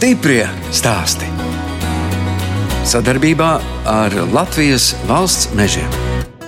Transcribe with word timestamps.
Stiprie 0.00 0.46
stāsti. 0.72 1.26
Sadarbībā 2.88 3.48
ar 3.84 4.14
Latvijas 4.32 4.94
valsts 5.04 5.50
mežiem. 5.52 5.90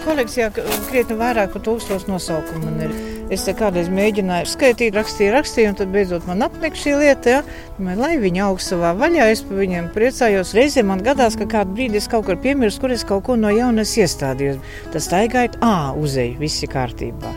Kolekcijā 0.07 0.47
krietni 0.87 1.19
vairāk 1.19 1.53
par 1.53 1.65
tūkstošu 1.67 2.09
nosaukumu 2.09 2.63
man 2.71 2.87
ir. 2.87 2.95
Es 3.37 3.45
te 3.45 3.53
kādreiz 3.53 3.91
mēģināju 3.93 4.49
skaitīt, 4.55 4.97
rakstīju, 4.97 5.35
rakstīju, 5.37 5.75
un 5.75 5.77
tad 5.83 5.93
beidzot 5.93 6.25
man 6.31 6.47
apnika 6.49 6.81
šī 6.81 6.97
lieta. 7.03 7.35
Ja? 7.35 7.45
Man, 7.77 8.01
lai 8.01 8.15
viņi 8.25 8.41
aug 8.47 8.65
savā 8.65 8.95
vaļā, 8.97 9.29
es 9.37 9.45
par 9.45 9.61
viņiem 9.61 9.93
priecājos. 9.93 10.55
Reizē 10.57 10.81
man 10.89 11.05
gadās, 11.05 11.37
ka 11.37 11.45
kādu 11.59 11.77
brīdi 11.77 12.01
es 12.01 12.09
kaut 12.09 12.25
kur 12.31 12.41
piemirstu, 12.41 12.87
kur 12.87 12.97
es 12.97 13.05
kaut 13.05 13.29
ko 13.29 13.37
no 13.37 13.53
jaunas 13.53 13.93
iestādījos. 14.01 14.65
Tas 14.97 15.13
staigājot, 15.13 15.61
ā, 15.61 15.93
uzēju, 16.01 16.41
viss 16.41 16.65
ir 16.65 16.73
kārtībā. 16.73 17.37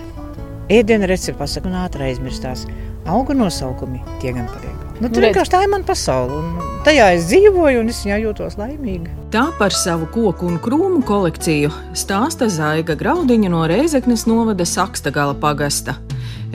Ēdienu 0.79 1.11
recepti 1.11 1.41
pasaka, 1.43 1.67
un 1.67 1.79
ātri 1.83 2.07
aizmirstās. 2.07 2.69
Auga 3.03 3.35
nosaukumi 3.35 3.99
tie 4.23 4.31
gan 4.31 4.47
paliek. 4.55 4.84
Nu, 5.01 5.09
tur 5.11 5.25
vienkārši 5.25 5.51
tā 5.51 5.59
ir 5.65 5.71
mana 5.71 5.83
pasaule. 5.83 6.37
Un 6.39 6.79
tajā 6.85 7.09
es 7.17 7.25
dzīvoju, 7.27 7.81
un 7.83 7.91
es 7.91 7.99
viņā 8.05 8.19
jūtos 8.23 8.55
laimīga. 8.59 9.11
Tā 9.33 9.49
par 9.59 9.75
savu 9.75 10.07
koku 10.13 10.47
un 10.47 10.59
krūmu 10.63 11.01
kolekciju 11.07 11.71
stāsta 11.97 12.47
Zaiga 12.51 12.95
Graudiņa 12.95 13.51
no 13.51 13.65
Reizeknes 13.67 14.23
novada 14.29 14.63
Sakstagala 14.63 15.35
pagasta. 15.35 15.97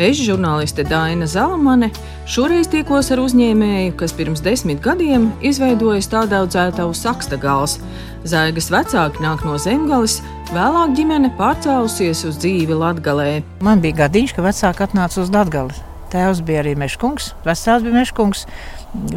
Es, 0.00 0.16
žurnāliste 0.24 0.86
Daina 0.88 1.26
Zalamane, 1.28 1.90
šoreiz 2.30 2.70
tikos 2.72 3.10
ar 3.12 3.20
uzņēmēju, 3.20 3.92
kas 4.00 4.14
pirms 4.16 4.41
desmit 4.41 4.80
gadiem 4.80 5.28
izveidoja 5.44 6.00
tādaudzētavu 6.14 6.97
Sakstagals. 6.97 7.77
Zaigas 8.25 8.70
vecāki 8.72 9.20
nāk 9.20 9.44
no 9.44 9.58
Zemgales, 9.60 10.22
vēlāk 10.54 10.97
ģimene 10.97 11.34
pārcēlusies 11.36 12.25
uz 12.32 12.41
dzīvi 12.41 12.80
Latgalē. 12.80 13.30
Man 13.60 13.84
bija 13.84 14.06
gadiņš, 14.06 14.36
ka 14.36 14.48
vecāki 14.48 14.88
atnāca 14.88 15.20
uz 15.20 15.32
Latgali. 15.36 15.89
Tēvs 16.11 16.42
bija 16.47 16.64
arī 16.64 16.75
mežkungs, 16.78 17.33
vecāks 17.47 17.84
bija 17.86 17.94
mežkungs. 18.00 18.44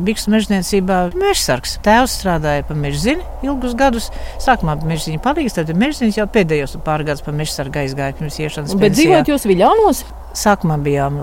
Biksu 0.06 0.30
mežniecībā 0.30 0.98
mežsargs. 1.18 1.80
Tēvs 1.86 2.20
strādāja 2.20 2.66
pa 2.68 2.76
mežziņu 2.78 3.46
ilgus 3.48 3.74
gadus. 3.78 4.10
Sākumā 4.44 4.76
bija 4.78 4.92
mežziņa 4.92 5.22
palīgs, 5.24 5.56
tad 5.58 5.72
mežziņas 5.74 6.20
jau 6.20 6.28
pēdējos 6.36 6.78
pāris 6.86 7.10
gadus 7.10 7.26
pa 7.26 7.34
mežsargu 7.34 7.82
aizgāja 7.82 8.14
pirms 8.20 8.38
iešanas. 8.44 8.76
Bet 8.78 8.94
dzīvojat 8.94 9.34
jūs 9.34 9.48
Viļānos? 9.50 10.04
Sākumā 10.38 10.78
bijām 10.86 11.18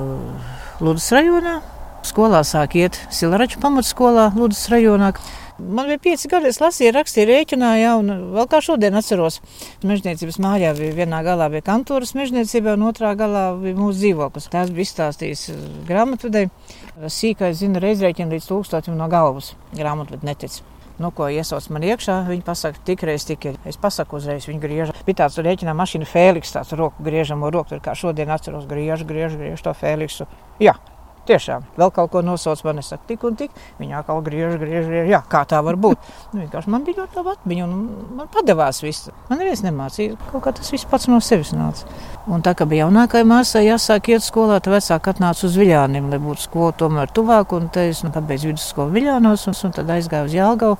Lūdzu 0.82 1.14
rajonā. 1.14 1.60
Skolā 2.06 2.40
sāk 2.48 2.74
iet 2.80 2.98
Silaraču 3.12 3.60
pamatskolā 3.62 4.30
Lūdzu 4.34 4.74
rajonā. 4.74 5.12
Man 5.60 5.86
bija 5.86 6.00
pieci 6.02 6.28
gadi, 6.30 6.48
es 6.48 6.60
lasīju, 6.62 6.94
rakstīju, 6.96 7.28
rēķināju, 7.28 7.90
un 8.00 8.12
vēl 8.36 8.48
kā 8.50 8.62
šodien 8.64 8.96
atceros. 8.96 9.40
Mežniecības 9.86 10.40
mājā 10.40 10.72
bija 10.78 10.96
vienā 11.02 11.20
galā 11.26 11.50
bija 11.52 11.66
kantūras 11.66 12.14
mežniecība, 12.16 12.78
un 12.78 12.88
otrā 12.88 13.12
galā 13.18 13.44
bija 13.60 13.76
mūsu 13.76 14.00
dzīvoklis. 14.00 14.48
Tās 14.52 14.72
bija 14.72 14.88
izstāstījis 14.88 15.46
grāmatvedēji. 15.90 16.50
Sīkais 17.12 17.60
zina 17.60 17.82
reizrēķinu 17.84 18.36
līdz 18.36 18.50
tūkstotim 18.50 18.96
no 18.96 19.08
galvas. 19.12 19.52
Grāmatved 19.76 20.24
netic. 20.26 20.62
Nu, 21.00 21.08
ko 21.16 21.30
iesauc 21.32 21.64
man 21.72 21.84
iekšā, 21.88 22.18
viņi 22.28 22.44
pasaka, 22.44 22.82
tikreiz 22.84 23.24
tik 23.28 23.46
ir. 23.48 23.60
Es 23.68 23.78
pasaku 23.80 24.18
uzreiz, 24.18 24.44
viņi 24.48 24.60
griež. 24.60 24.94
Bija 25.06 25.22
tāds 25.22 25.38
rēķinā 25.40 25.72
mašīna 25.76 26.08
Fēliks, 26.08 26.52
tāds 26.56 26.74
roku 26.76 27.04
griežamo 27.06 27.48
roku, 27.52 27.72
tur 27.72 27.84
kā 27.84 27.94
šodien 27.96 28.28
atceros, 28.32 28.68
griež, 28.68 29.06
griež, 29.08 29.38
griež 29.40 29.64
to 29.64 29.72
Fēliksu. 29.72 30.28
Jā, 30.60 30.74
Tiešām, 31.28 31.66
vēl 31.76 31.90
kaut 31.94 32.10
ko 32.14 32.22
nosauc, 32.24 32.62
man 32.64 32.80
ir 32.80 32.86
tik 33.06 33.24
un 33.28 33.36
tik. 33.38 33.52
Viņa 33.78 33.98
atkal 34.00 34.22
griež, 34.24 34.56
griež, 34.58 34.86
griež. 34.88 35.10
Jā, 35.12 35.20
kā 35.30 35.42
tā 35.46 35.60
var 35.62 35.76
būt? 35.76 36.00
Nu, 36.32 36.46
man 36.72 36.86
bija 36.86 37.02
ļoti 37.02 37.18
laba 37.20 37.34
atmiņa, 37.36 37.66
un 37.66 38.16
man 38.16 38.30
padevās 38.32 38.80
viss. 38.82 39.10
Man 39.28 39.38
neviens 39.38 39.62
nemācīja, 39.62 40.16
kaut 40.32 40.42
kā 40.46 40.54
tas 40.56 40.72
viss 40.72 40.88
pats 40.88 41.06
no 41.12 41.20
sevis 41.20 41.52
nāca. 41.52 41.86
Un 42.30 42.42
tā 42.46 42.54
kā 42.56 42.66
bija 42.68 42.86
jaunākajai 42.86 43.28
māsai 43.28 43.66
jāsāk 43.68 44.10
iet 44.14 44.24
skolā, 44.24 44.58
tad 44.64 44.74
vecāki 44.74 45.12
atnāca 45.12 45.46
uz 45.46 45.60
Viļāniem, 45.60 46.10
lai 46.10 46.18
būtu 46.24 46.46
skola 46.48 46.72
tomēr 46.80 47.12
tuvāk. 47.14 47.54
Un 47.56 47.68
te 47.68 47.86
es 47.92 48.02
nu, 48.06 48.10
pabeidzu 48.16 48.50
vidusskolu 48.50 48.96
Viļānos, 48.96 49.46
un, 49.52 49.58
un 49.68 49.76
tad 49.76 49.92
aizgāju 49.96 50.30
uz 50.32 50.36
Jālgavu. 50.40 50.78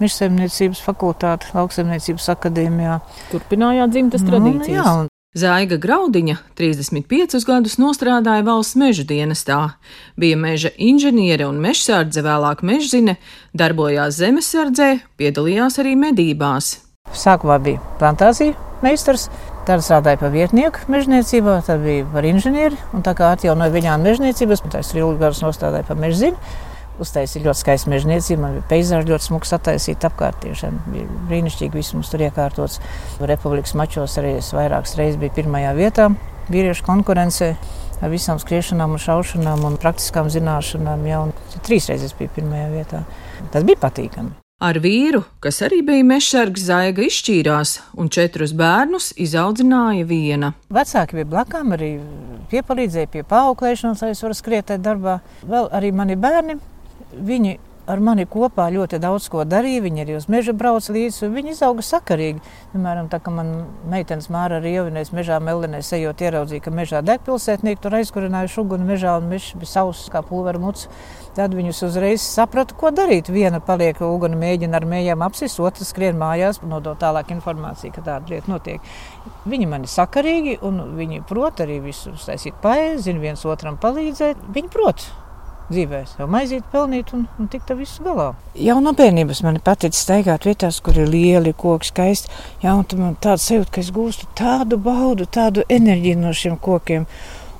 Mežsaimniecības 0.00 0.80
fakultāte, 0.80 1.50
lauksaimniecības 1.52 2.30
akadēmijā. 2.32 3.00
Turpinājāt 3.34 3.92
dzimtas 3.92 4.24
Nu, 4.24 4.32
tradīcijas. 4.32 4.76
jā, 4.78 4.92
un 5.02 5.09
Zaiga 5.30 5.76
Graudiņa 5.78 6.40
35 6.58 7.44
gadus 7.46 7.76
strādāja 7.94 8.42
valsts 8.42 8.74
meža 8.74 9.04
dienestā, 9.06 9.58
bija 10.18 10.34
meža 10.34 10.72
inženiere 10.74 11.46
un 11.46 11.60
mežsardze, 11.62 12.24
vēlāk 12.26 12.64
mežzine, 12.66 13.14
darbojās 13.54 14.16
zemesardzē, 14.18 14.88
piedalījās 15.22 15.78
arī 15.78 15.94
medībās. 15.94 16.80
Sākumā 17.14 17.60
bija 17.62 17.78
plantācija 18.00 18.56
meistars, 18.82 19.28
tad 19.70 19.84
strādāja 19.86 20.18
par 20.18 20.34
vietnieku 20.34 20.90
mežniecībā, 20.90 21.60
tad 21.62 21.86
bija 21.86 22.08
par 22.10 22.26
inženieri. 22.26 22.82
Un 22.90 23.06
tā 23.06 23.14
kā 23.14 23.30
atjaunoja 23.36 23.70
viņām 23.70 24.02
mežniecības, 24.02 24.66
tad 24.66 24.80
es 24.82 24.90
ilgi 24.98 25.22
gadus 25.22 25.44
nostādīju 25.46 25.86
par 25.92 26.02
mežzini. 26.08 26.58
Uztaisīja 27.00 27.46
ļoti 27.46 27.62
skaistu 27.62 27.90
mežniecību, 27.92 28.40
man 28.42 28.58
bija 28.58 28.66
peizāžu 28.74 29.08
ļoti 29.14 29.28
smuks 29.30 29.54
attaisīt 29.56 30.04
apkārt. 30.04 30.42
Tiešām 30.44 30.82
bija 30.92 31.06
brīnišķīgi, 31.30 31.78
viss 31.78 31.94
mums 31.96 32.10
tur 32.12 32.26
iekārtots. 32.26 32.80
Republikas 33.30 33.72
mačos 33.78 34.18
arī 34.20 34.34
es 34.42 34.52
vairākas 34.56 34.98
reizes 35.00 35.20
biju 35.20 35.38
pirmajā 35.38 35.72
vietā 35.78 36.10
vīriešu 36.50 36.84
konkurencē. 36.86 37.54
Ar 38.00 38.08
visām 38.12 38.38
skriešanām, 38.40 38.94
un 38.96 39.00
šaušanām 39.00 39.64
un 39.68 39.80
praktiskām 39.80 40.30
zināšanām. 40.32 41.02
Jā, 41.08 41.24
un 41.26 41.58
trīs 41.66 41.88
reizes 41.90 42.14
biju 42.16 42.32
pirmajā 42.38 42.70
vietā. 42.72 43.02
Tas 43.52 43.66
bija 43.68 43.80
patīkami. 43.82 44.32
Ar 44.60 44.76
vīru, 44.76 45.22
kas 45.40 45.62
arī 45.64 45.78
bija 45.84 46.04
mežsargs, 46.04 46.66
Zaiga 46.68 47.00
izšķīrās 47.06 47.70
un 47.96 48.10
četrus 48.12 48.52
bērnus 48.52 49.06
izaudzināja 49.16 50.04
viena. 50.08 50.50
Vecāki 50.68 51.16
bija 51.16 51.28
blakām, 51.30 51.72
arī 51.76 51.94
piepalīdzēja 52.50 53.08
pie 53.08 53.22
paauklēšanas, 53.30 54.02
lai 54.04 54.10
es 54.12 54.20
varētu 54.20 54.40
skriet 54.42 54.68
tajā 54.68 54.82
darbā. 54.84 55.16
Vēl 55.48 55.70
arī 55.76 55.94
mani 55.96 56.18
bērni, 56.20 56.58
viņi 57.16 57.58
ar 57.90 58.00
mani 58.02 58.26
kopā 58.28 58.68
ļoti 58.72 59.00
daudz 59.02 59.26
ko 59.32 59.44
darīja. 59.48 59.82
Viņi 59.84 60.04
arī 60.04 60.16
uz 60.18 60.28
meža 60.30 60.54
brauca 60.56 60.94
līdzi, 60.94 61.24
un 61.26 61.34
viņi 61.34 61.54
izauga 61.54 61.84
sakarīgi. 61.84 62.42
Piemēram, 62.72 63.08
tā 63.12 63.20
kā 63.22 63.32
man 63.34 63.52
meitenes 63.90 64.30
māra 64.32 64.60
arī 64.60 64.76
ievinēs 64.76 65.12
mežā 65.16 65.40
melinēs, 65.42 65.92
ejot 65.96 66.22
ieraudzīja, 66.22 66.64
ka 66.66 66.74
mežā 66.74 67.02
deg 67.06 67.24
pilsētnieki 67.26 67.82
tur 67.82 67.96
aizkurinājuši 68.00 68.60
uguni 68.62 68.86
mežā, 68.92 69.16
un 69.18 69.30
mežs 69.32 69.54
bija 69.58 69.72
sauss 69.74 70.10
kā 70.12 70.22
pulvera 70.26 70.60
muts. 70.62 70.86
Tad 71.34 71.54
viņus 71.54 71.84
uzreiz 71.86 72.24
saprata, 72.26 72.74
ko 72.78 72.90
darīt. 72.94 73.30
Viena 73.32 73.62
paliek 73.62 74.00
uguni, 74.04 74.38
mēģina 74.38 74.80
ar 74.80 74.86
mējām 74.90 75.24
apsist, 75.26 75.60
otra 75.62 75.86
skrien 75.86 76.18
mājās, 76.20 76.60
nodot 76.66 76.98
tālāk 77.00 77.30
informāciju, 77.34 77.94
ka 77.96 78.06
tāda 78.06 78.34
lieta 78.34 78.50
notiek. 78.50 78.92
Viņi 79.50 79.70
man 79.70 79.86
ir 79.86 79.92
sakarīgi, 79.94 80.58
un 80.66 80.82
viņi 80.98 81.24
prot 81.30 81.62
arī 81.62 81.80
visu 81.86 82.16
saistīt 82.20 82.58
paēst, 82.62 83.06
zina 83.06 83.22
viens 83.22 83.46
otram 83.46 83.78
palīdzēt. 83.80 84.42
Viņi 84.54 84.74
prot 84.74 85.06
dzīvē, 85.70 86.02
jau 86.18 86.28
maizīt, 86.30 86.64
pelnīt 86.72 87.12
un, 87.16 87.26
un 87.38 87.48
tikt 87.50 87.72
visu 87.78 88.04
galā. 88.04 88.30
Jau 88.58 88.78
no 88.82 88.92
bērnības 88.96 89.42
man 89.46 89.60
patīk 89.64 89.96
staigāt 89.96 90.46
vietās, 90.48 90.80
kur 90.84 90.98
ir 90.98 91.10
lieli 91.10 91.54
koki, 91.56 91.90
skaisti. 91.90 92.32
Jā, 92.64 92.74
un 92.74 92.86
man 93.00 93.18
tāds 93.22 93.46
sajūta, 93.48 93.76
ka 93.76 93.84
es 93.84 93.92
gūstu 93.94 94.30
tādu 94.38 94.80
baudu, 94.82 95.28
tādu 95.30 95.66
enerģiju 95.68 96.24
no 96.24 96.34
šiem 96.36 96.58
kokiem. 96.60 97.06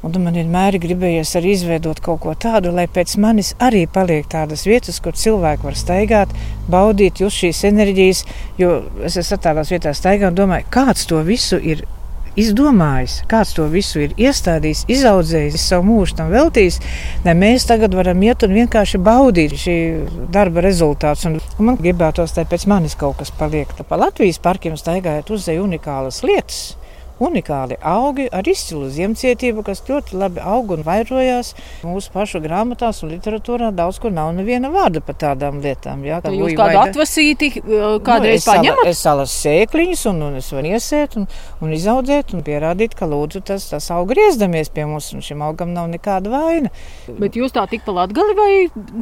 Un 0.00 0.15
man 0.25 0.32
vienmēr 0.32 0.78
ir 0.78 0.81
gribējies 0.81 1.34
arī 1.37 1.50
izveidot 1.53 1.98
kaut 2.00 2.22
ko 2.22 2.32
tādu, 2.32 2.71
lai 2.72 2.87
pēc 2.88 3.19
manis 3.21 3.53
arī 3.60 3.82
paliek 3.84 4.25
tādas 4.32 4.65
vietas, 4.65 4.97
kur 5.04 5.12
cilvēki 5.12 5.66
var 5.66 5.77
staigāt, 5.77 6.32
baudīt, 6.72 7.21
šīs 7.21 7.66
enerģijas. 7.69 8.25
Jo 8.56 8.78
es 9.04 9.21
esmu 9.21 9.37
tādās 9.44 9.72
vietās 9.75 10.00
staigājis 10.00 10.32
un 10.32 10.41
domāju, 10.41 10.71
kāds 10.72 11.04
to 11.10 11.21
visu 11.27 11.60
ir 11.60 11.84
izdomājis, 12.40 13.20
kāds 13.30 13.54
to 13.56 13.66
visu 13.72 14.02
ir 14.04 14.16
iestādījis, 14.18 14.84
izaudzējis, 14.96 15.68
savu 15.72 15.86
mūžu 15.90 16.18
tam 16.20 16.32
veltījis, 16.32 16.80
lai 17.26 17.36
mēs 17.38 17.68
tagad 17.68 17.94
varam 17.96 18.22
iet 18.26 18.44
un 18.46 18.56
vienkārši 18.56 19.00
baudīt 19.04 19.56
šī 19.60 19.76
darba 20.32 20.65
rezultātus. 20.65 21.28
Un 21.28 21.70
man 21.70 21.80
gribētos, 21.80 22.36
lai 22.38 22.47
pēc 22.48 22.66
manis 22.70 22.98
kaut 23.00 23.20
kas 23.20 23.32
paliek. 23.36 23.72
Pa 23.88 24.00
Latvijas 24.00 24.41
parkiem 24.42 24.78
staigājot, 24.80 25.34
uzzēja 25.36 25.65
unikālas 25.65 26.22
lietas. 26.26 26.62
Unikāli 27.20 27.76
augi 27.84 28.24
ar 28.32 28.46
izcilu 28.48 28.86
ziemcietību, 28.88 29.60
kas 29.66 29.82
ļoti 29.84 30.16
labi 30.16 30.40
aug 30.40 30.70
un 30.72 30.84
vairojās 30.86 31.50
mūsu 31.84 32.12
pašu 32.14 32.40
grāmatās 32.40 33.02
un 33.04 33.10
literatūrā. 33.12 33.68
Daudz 33.76 33.98
kur 34.00 34.14
nav 34.16 34.30
neviena 34.38 34.70
vārda 34.72 35.02
par 35.04 35.18
tādām 35.20 35.58
lietām. 35.60 36.00
Jā, 36.08 36.22
Tad 36.24 36.32
jūs 36.32 36.54
kādu 36.56 36.78
atvasīti 36.80 37.50
kādreiz 37.60 38.24
nu, 38.24 38.38
es 38.40 38.46
sala- 38.46 38.56
paņemat? 38.62 38.88
Es 38.88 39.02
salas 39.04 39.34
sēkliņus, 39.44 40.06
un, 40.14 40.22
un 40.30 40.38
es 40.40 40.48
varu 40.56 40.72
iesēt 40.72 41.18
un, 41.20 41.26
un 41.60 41.74
izaudzēt 41.76 42.32
un 42.36 42.44
pierādīt, 42.46 42.96
ka 42.96 43.08
lūdzu 43.10 43.42
tas, 43.52 43.68
tas 43.72 43.90
aug 43.94 44.08
griezdamies 44.14 44.72
pie 44.72 44.86
mums, 44.88 45.10
un 45.12 45.20
šim 45.24 45.44
augam 45.44 45.74
nav 45.76 45.90
nekāda 45.92 46.32
vaina. 46.32 46.72
Bet 47.20 47.36
jūs 47.36 47.52
tā 47.52 47.66
tik 47.70 47.84
pa 47.84 47.92
latgali 48.00 48.36
vai 48.38 48.50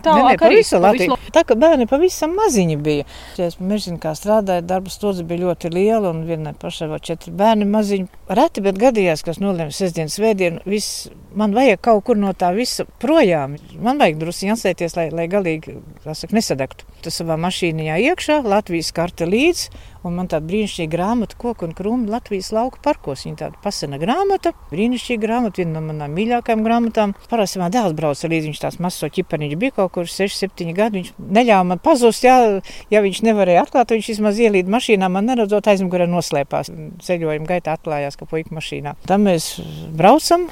tālāk 0.02 0.42
arī? 0.48 0.58
visu 0.64 0.82
Latviju. 0.82 1.16
Tā 1.34 1.44
kā 1.46 1.54
bērni 1.58 1.86
pavisam 1.90 2.34
maziņi 2.38 2.80
bija. 2.82 3.06
Ja 3.38 3.46
Es 3.48 3.56
mežģinu, 3.62 3.96
kā 4.02 4.10
strādāju, 4.18 4.66
darba 4.68 4.90
stundze 4.92 5.22
bija 5.24 5.46
ļoti 5.46 5.70
liela, 5.72 6.10
un 6.10 6.24
vienai 6.28 6.52
pašai 6.58 6.90
vēl 6.90 7.00
četri 7.00 7.32
bērni 7.32 7.64
maziņi 7.70 8.07
reti, 8.28 8.62
bet 8.64 8.78
gadījās, 8.80 9.22
kas 9.26 9.40
nolēma 9.42 9.72
sestdienas 9.74 10.18
svētdienu, 10.18 10.62
viss 10.68 11.08
man 11.38 11.54
vajag 11.56 11.80
kaut 11.84 12.04
kur 12.08 12.18
no 12.20 12.32
tā 12.36 12.50
visa 12.56 12.86
projām. 13.02 13.56
Man 13.80 14.00
vajag 14.00 14.20
drusku 14.20 14.48
jāsēties, 14.50 14.96
lai, 14.98 15.08
lai 15.14 15.28
galīgi 15.32 15.78
saka, 16.04 16.34
nesadegtu. 16.36 16.88
Tas 17.04 17.20
savā 17.20 17.38
mašīnā 17.40 17.98
iekšā, 18.10 18.40
Latvijas 18.46 18.92
karte 18.96 19.28
līdzi. 19.28 19.72
Un 20.06 20.14
man 20.14 20.28
tāda 20.30 20.46
brīnišķīga 20.46 20.92
grāmata, 20.92 21.36
koku 21.40 21.66
un 21.66 21.74
krūmu 21.76 22.10
Latvijas 22.12 22.52
lauka 22.54 22.78
parkos. 22.84 23.24
Viņa 23.26 23.38
tāda 23.40 23.62
pasena 23.64 23.98
grāmata, 23.98 24.52
brīnišķīga 24.70 25.22
grāmata, 25.24 25.62
viena 25.62 25.78
no 25.78 25.82
manām 25.88 26.14
mīļākajām 26.14 26.62
grāmatām. 26.66 27.14
Parasti 27.30 27.58
man 27.62 27.74
dēls 27.74 27.96
brauca 27.98 28.30
līdzi, 28.30 28.52
viņš 28.52 28.62
tās 28.62 28.78
mazs 28.82 29.02
ķipaniņš 29.18 29.58
bija 29.58 29.74
kaut 29.80 29.94
kur 29.96 30.10
6, 30.10 30.38
7 30.44 30.74
gadi. 30.76 31.02
Viņš 31.02 31.12
neļāva 31.38 31.66
man 31.72 31.82
pazust, 31.82 32.26
jā, 32.26 32.36
ja 32.92 33.02
viņš 33.04 33.22
nevarēja 33.26 33.66
atklāt, 33.66 33.96
viņš 33.96 34.12
vismaz 34.14 34.38
ielīd 34.42 34.70
mašīnā, 34.70 35.10
man 35.10 35.26
neredzot 35.32 35.70
aizmugurē 35.72 36.06
noslēpās. 36.10 36.70
Ceļojuma 37.04 37.50
gaitā 37.50 37.74
atklājās, 37.74 38.18
ka 38.20 38.28
puika 38.30 38.54
mašīnā. 38.54 38.94
Tam 39.08 39.26
mēs 39.26 39.56
braucam, 39.98 40.46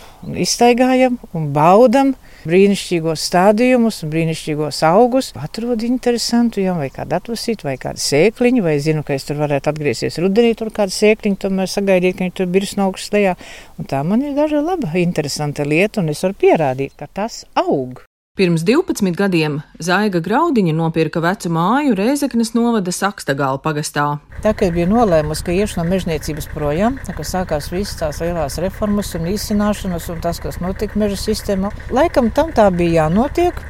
izstaigājam 0.47 1.21
un 1.37 1.53
baudam 1.55 2.17
brīnišķīgos 2.47 3.27
stādījumus, 3.29 4.01
brīnišķīgos 4.13 4.81
augus. 4.89 5.33
Atrod 5.37 5.85
interesantu, 5.87 6.63
jau 6.65 6.79
vai 6.81 6.89
kādu 6.95 7.19
atvasīt, 7.19 7.67
vai 7.67 7.77
kādu 7.83 8.03
sēkliņu, 8.03 8.65
vai 8.67 8.77
zinu, 8.83 9.05
ka 9.07 9.17
es 9.19 9.29
tur 9.29 9.41
varētu 9.43 9.73
atgriezties 9.73 10.21
rudenī, 10.23 10.55
tur 10.59 10.73
kādu 10.75 10.95
sēkliņu, 10.97 11.41
tomēr 11.45 11.73
sagaidīt, 11.73 12.19
ka 12.19 12.27
viņi 12.27 12.37
tur 12.41 12.51
birs 12.57 12.77
no 12.79 12.91
augšas 12.91 13.15
lejā. 13.17 13.37
Un 13.77 13.91
tā 13.93 14.03
man 14.07 14.25
ir 14.25 14.37
daža 14.39 14.65
laba, 14.65 14.95
interesanta 15.01 15.67
lieta, 15.69 16.03
un 16.03 16.15
es 16.15 16.25
varu 16.27 16.39
pierādīt, 16.47 16.97
ka 16.99 17.11
tas 17.13 17.45
aug. 17.67 18.07
Pirms 18.37 18.67
12 18.69 19.17
gadiem 19.17 19.55
Zaiga 19.81 20.21
Graudiņa 20.21 20.75
nopirka 20.77 21.23
vecu 21.25 21.49
māju 21.57 21.95
Rēzeknes 21.97 22.51
novada 22.53 22.93
Sakstagāla 22.93 23.57
pagastā. 23.65 24.05
Tā 24.45 24.51
kā 24.53 24.69
bija 24.75 24.85
nolēmusi, 24.91 25.45
ka 25.47 25.55
iešu 25.57 25.79
no 25.79 25.87
mežniecības 25.89 26.51
projām, 26.53 26.99
tā 27.07 27.15
kā 27.17 27.25
sākās 27.25 27.71
visas 27.73 27.97
tās 27.97 28.21
lielās 28.21 28.59
reformas 28.61 29.15
un 29.17 29.25
īstenošanas 29.33 30.11
un 30.13 30.21
tas, 30.21 30.43
kas 30.45 30.61
notika 30.61 31.01
meža 31.01 31.17
sistēmā, 31.23 31.71
laikam 31.97 32.29
tam 32.29 32.53
tā 32.53 32.69
bija 32.77 33.07
jānotiek, 33.07 33.65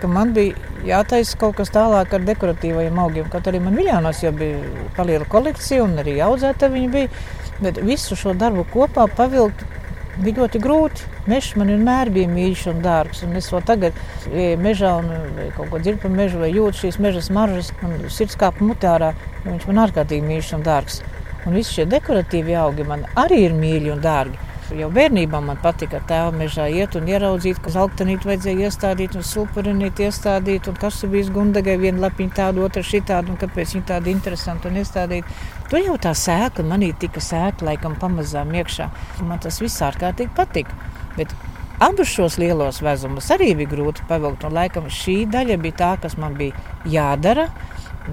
ka 0.00 0.08
man 0.08 0.32
bija 0.32 0.56
jātaisa 0.88 1.36
kaut 1.44 1.60
kas 1.60 1.76
tālāk 1.76 2.16
ar 2.16 2.24
dekoratīvajiem 2.30 3.04
augiem. 3.04 3.28
Kaut 3.28 3.52
arī 3.52 3.60
man 3.60 3.76
viļānos 3.76 4.24
jau 4.24 4.32
bija 4.32 4.88
paliela 4.96 5.28
kolekcija 5.28 5.84
un 5.84 6.00
arī 6.00 6.16
audzēta 6.24 6.72
viņa 6.72 6.94
bija, 6.96 7.12
bet 7.60 7.84
visu 7.84 8.16
šo 8.16 8.32
darbu 8.32 8.64
kopā 8.72 9.04
pavilkt 9.20 9.68
bija 10.22 10.42
ļoti 10.42 10.60
grūti. 10.62 11.06
Mežs 11.28 11.54
man 11.58 11.70
vienmēr 11.72 12.10
bija 12.14 12.30
mīļš 12.32 12.64
un 12.72 12.82
dārgs. 12.84 13.22
Un 13.26 13.38
es 13.38 13.50
vēl 13.52 13.64
tagad 13.68 13.98
eju 14.32 14.58
mežā 14.64 14.94
un 15.00 15.12
kaut 15.56 15.70
ko 15.72 15.80
dzirdu 15.82 16.02
par 16.04 16.14
mežu 16.14 16.42
vai 16.42 16.50
jūtu 16.52 16.84
šīs 16.84 17.00
meža 17.02 17.22
smaržas. 17.24 17.72
Man 17.82 18.08
sirds 18.12 18.38
kāp 18.40 18.60
mutē 18.64 18.92
ārā, 18.96 19.12
viņš 19.46 19.68
man 19.70 19.82
ārkārtīgi 19.86 20.26
mīļš 20.28 20.52
un 20.58 20.66
dārgs. 20.66 21.00
Un 21.46 21.56
visi 21.56 21.78
šie 21.78 21.88
dekoratīvi 21.88 22.56
augi 22.58 22.86
man 22.88 23.06
arī 23.16 23.44
ir 23.46 23.56
mīļi 23.56 23.94
un 23.94 24.04
dārgi. 24.04 24.40
Jau 24.76 24.88
bērnībā 24.92 25.38
man 25.40 25.56
patika 25.62 25.96
ar 25.96 26.04
tēvu 26.08 26.32
mežā 26.42 26.66
iet 26.68 26.96
un 26.98 27.06
ieraudzīt, 27.08 27.60
ka 27.64 27.72
zeltainīti 27.72 28.28
vajadzēja 28.28 28.68
iestādīt 28.68 29.14
un 29.16 29.24
sulpurinīt 29.24 30.02
iestādīt. 30.04 30.68
Un 30.68 30.76
kas 30.76 30.98
bija 31.08 31.32
gundagai, 31.32 31.78
viena 31.80 32.04
lapiņa 32.04 32.36
tāda, 32.36 32.64
otra 32.66 32.82
šitāda, 32.84 33.32
un 33.32 33.40
kāpēc 33.40 33.72
viņa 33.76 33.86
tāda 33.94 34.12
interesanta 34.12 34.68
un 34.68 34.76
iestādīt. 34.82 35.30
Tur 35.70 35.80
jau 35.86 35.96
tā 36.04 36.12
sēkla 36.12 36.66
manī 36.68 36.90
tika 37.00 37.22
sēkla 37.24 37.72
laikam 37.72 37.96
pamazām 38.00 38.52
iekšā. 38.60 38.90
Man 39.24 39.40
tas 39.40 39.62
viss 39.64 39.84
ārkārtīgi 39.88 40.36
patika. 40.36 40.76
Bet 41.16 41.32
Abus 41.80 42.10
šos 42.10 42.36
lielos 42.42 42.82
vezumus 42.82 43.30
arī 43.30 43.52
bija 43.54 43.72
grūti 43.72 44.04
pavilkt. 44.08 44.44
Laikam, 44.52 44.90
šī 44.92 45.22
daļa 45.30 45.56
bija 45.62 45.80
tā, 45.80 45.90
kas 46.02 46.18
man 46.20 46.36
bija 46.36 46.58
jādara. 46.84 47.48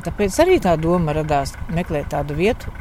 Tāpēc 0.05 0.39
arī 0.43 0.59
tā 0.63 0.75
doma 0.79 1.15
radās 1.17 1.55
meklēt 1.73 2.11
tādu 2.11 2.35
vietu, 2.37 2.71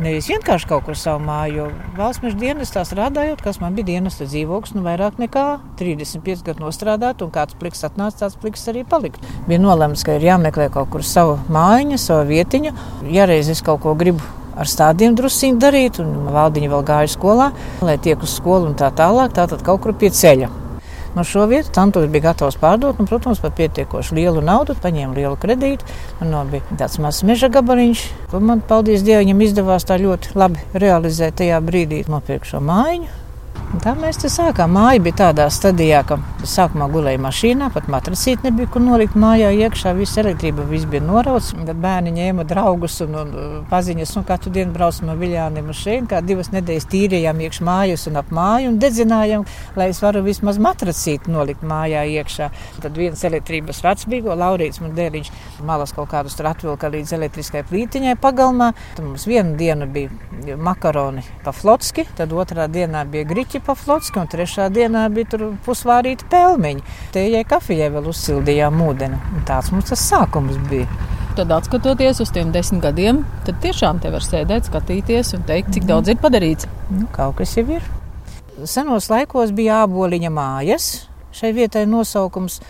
nevis 0.00 0.28
vienkārši 0.30 0.68
kaut 0.70 0.86
kur 0.86 0.96
savu 0.98 1.22
māju, 1.26 1.54
jo 1.56 1.96
valsts 1.98 2.22
meža 2.24 2.38
dienestā 2.40 2.84
strādājot, 2.88 3.42
kas 3.44 3.60
man 3.62 3.76
bija 3.76 3.90
dienesta 3.92 4.26
dzīvoklis, 4.28 4.74
nu 4.76 4.84
vairāk 4.86 5.18
nekā 5.20 5.46
35 5.80 6.44
gadu 6.46 6.64
nostrādāt, 6.66 7.24
un 7.24 7.32
kāds 7.34 7.56
pliks 7.60 7.84
atnāca, 7.88 8.24
tāds 8.24 8.38
pliks 8.40 8.64
arī 8.72 8.84
palikt. 8.88 9.24
Bija 9.48 9.62
nolēmts, 9.62 10.04
ka 10.06 10.16
ir 10.16 10.28
jāmeklē 10.30 10.70
kaut 10.72 10.92
kur 10.94 11.04
savu 11.06 11.38
mājiņu, 11.52 12.00
savu 12.00 12.30
vietiņu. 12.32 12.74
Ja 13.12 13.28
reiz 13.30 13.52
es 13.52 13.64
kaut 13.64 13.82
ko 13.84 13.96
gribu 13.98 14.24
ar 14.56 14.68
stādiem 14.68 15.16
druskuļi 15.18 15.60
darīt, 15.60 16.00
un 16.02 16.32
valdiņa 16.32 16.72
vēl 16.72 16.88
gāja 16.88 17.12
skolā, 17.12 17.52
lai 17.84 17.98
tiek 18.00 18.20
uz 18.22 18.36
skolu 18.38 18.72
un 18.72 18.76
tā 18.78 18.92
tālāk, 18.96 19.34
tātad 19.36 19.64
kaut 19.66 19.84
kur 19.84 19.96
pie 19.96 20.12
ceļa. 20.12 20.61
No 21.12 21.24
šo 21.28 21.44
vietu 21.50 21.68
Tantūrs 21.76 22.08
bija 22.12 22.30
gatavs 22.30 22.56
pārdot, 22.60 22.96
un, 23.00 23.08
protams, 23.08 23.40
par 23.42 23.52
pietiekoši 23.58 24.16
lielu 24.16 24.40
naudu, 24.44 24.76
paņēma 24.80 25.16
lielu 25.18 25.36
kredītu. 25.40 25.84
Man 26.22 26.52
bija 26.52 26.78
tāds 26.80 26.96
mazs 27.02 27.20
meža 27.28 27.50
gabaliņš, 27.52 28.04
ko 28.32 28.40
man, 28.40 28.62
paldies 28.64 29.04
Dievam, 29.04 29.42
izdevās 29.44 29.84
tā 29.88 29.98
ļoti 30.00 30.32
labi 30.40 30.64
realizēt 30.72 31.36
tajā 31.42 31.60
brīdī. 31.64 32.00
Nopirku 32.08 32.54
šo 32.54 32.62
mājiņu, 32.64 33.10
Tā 33.80 33.94
mēs 33.96 34.18
te 34.20 34.28
sākām. 34.28 34.74
Māja 34.76 35.00
bija 35.00 35.16
tādā 35.16 35.46
stadijā, 35.48 36.02
ka 36.04 36.18
sākumā 36.44 36.90
gulēja 36.92 37.16
mašīnā, 37.24 37.70
pat 37.72 37.86
matracīt 37.88 38.42
nebija, 38.44 38.68
kur 38.68 38.82
nolikt 38.84 39.14
mājā 39.16 39.48
iekšā. 39.64 39.94
Visa 39.96 40.20
elektrība 40.20 40.66
viss 40.68 40.84
bija 40.92 41.00
norauts. 41.00 41.54
Tad 41.56 41.80
bērni 41.80 42.12
ņēma 42.12 42.44
draugus 42.50 42.98
un, 43.06 43.16
un 43.16 43.30
paziņas, 43.70 44.12
un 44.20 44.26
katru 44.28 44.52
dienu 44.52 44.74
braucam 44.76 45.08
no 45.08 45.14
Viljāniem 45.16 45.70
uz 45.72 45.80
šeit. 45.80 46.04
Kā 46.10 46.20
divas 46.20 46.50
nedēļas 46.52 46.86
tīrījām 46.92 47.40
iekšā 47.46 47.64
mājas 47.64 48.04
un 48.10 48.20
ap 48.20 48.34
māju 48.36 48.74
un 48.74 48.76
dedzinājām, 48.82 49.46
lai 49.80 49.88
es 49.94 50.02
varu 50.04 50.20
vismaz 50.28 50.60
matracīt 50.60 51.30
nolikt 51.32 51.64
mājā 51.64 52.04
iekšā. 52.18 52.50
Tad 52.84 53.00
viens 53.00 53.24
elektrības 53.24 53.80
vecs 53.86 54.04
bija, 54.12 54.36
Laurīts 54.36 54.84
man 54.84 54.92
dēliņš 55.00 55.32
malas 55.64 55.96
kaut 55.96 56.10
kādus 56.12 56.36
tur 56.36 56.50
atvilka 56.52 56.92
līdz 56.92 57.14
elektriskai 57.16 57.64
plītiņai 57.72 58.18
pagalmā. 58.20 58.74
Tad 58.98 59.08
mums 59.08 59.24
vienu 59.30 59.56
dienu 59.56 59.88
bija 59.88 60.60
makaroni 60.60 61.24
pa 61.40 61.56
flotski, 61.56 62.04
tad 62.20 62.36
otrā 62.36 62.68
dienā 62.68 63.06
bija 63.08 63.24
griķi 63.32 63.61
pa 63.66 63.74
flotski, 63.78 64.20
un 64.20 64.28
trešā 64.30 64.68
dienā 64.72 65.06
bija 65.14 65.48
pusvārīta 65.66 66.28
pelmeņa. 66.32 66.84
Tējai 67.14 67.42
kafijai 67.48 67.90
vēl 67.94 68.10
uzsildījām 68.12 68.82
ūdeni. 68.86 69.18
Un 69.36 69.46
tāds 69.48 69.72
mums 69.74 69.90
tas 69.92 70.04
sākums 70.10 70.58
bija. 70.70 70.88
Tad, 71.36 71.52
skatoties 71.64 72.20
uz 72.20 72.28
tiem 72.28 72.50
desmit 72.52 72.82
gadiem, 72.84 73.22
tad 73.46 73.56
tiešām 73.64 74.02
te 74.02 74.10
var 74.12 74.24
sēdēt, 74.24 74.66
skatīties 74.68 75.32
un 75.38 75.46
teikt, 75.48 75.70
cik 75.72 75.86
daudz 75.88 76.12
ir 76.12 76.18
padarīts. 76.20 76.68
Nu, 76.92 77.06
kaut 77.14 77.38
kas 77.38 77.54
jau 77.56 77.64
ir. 77.72 77.86
Senos 78.68 79.08
laikos 79.08 79.54
bija 79.56 79.80
āboliņa 79.86 80.28
mājas, 80.28 80.90
šai 81.32 81.54
vietai 81.56 81.86
nosaukums. 81.88 82.60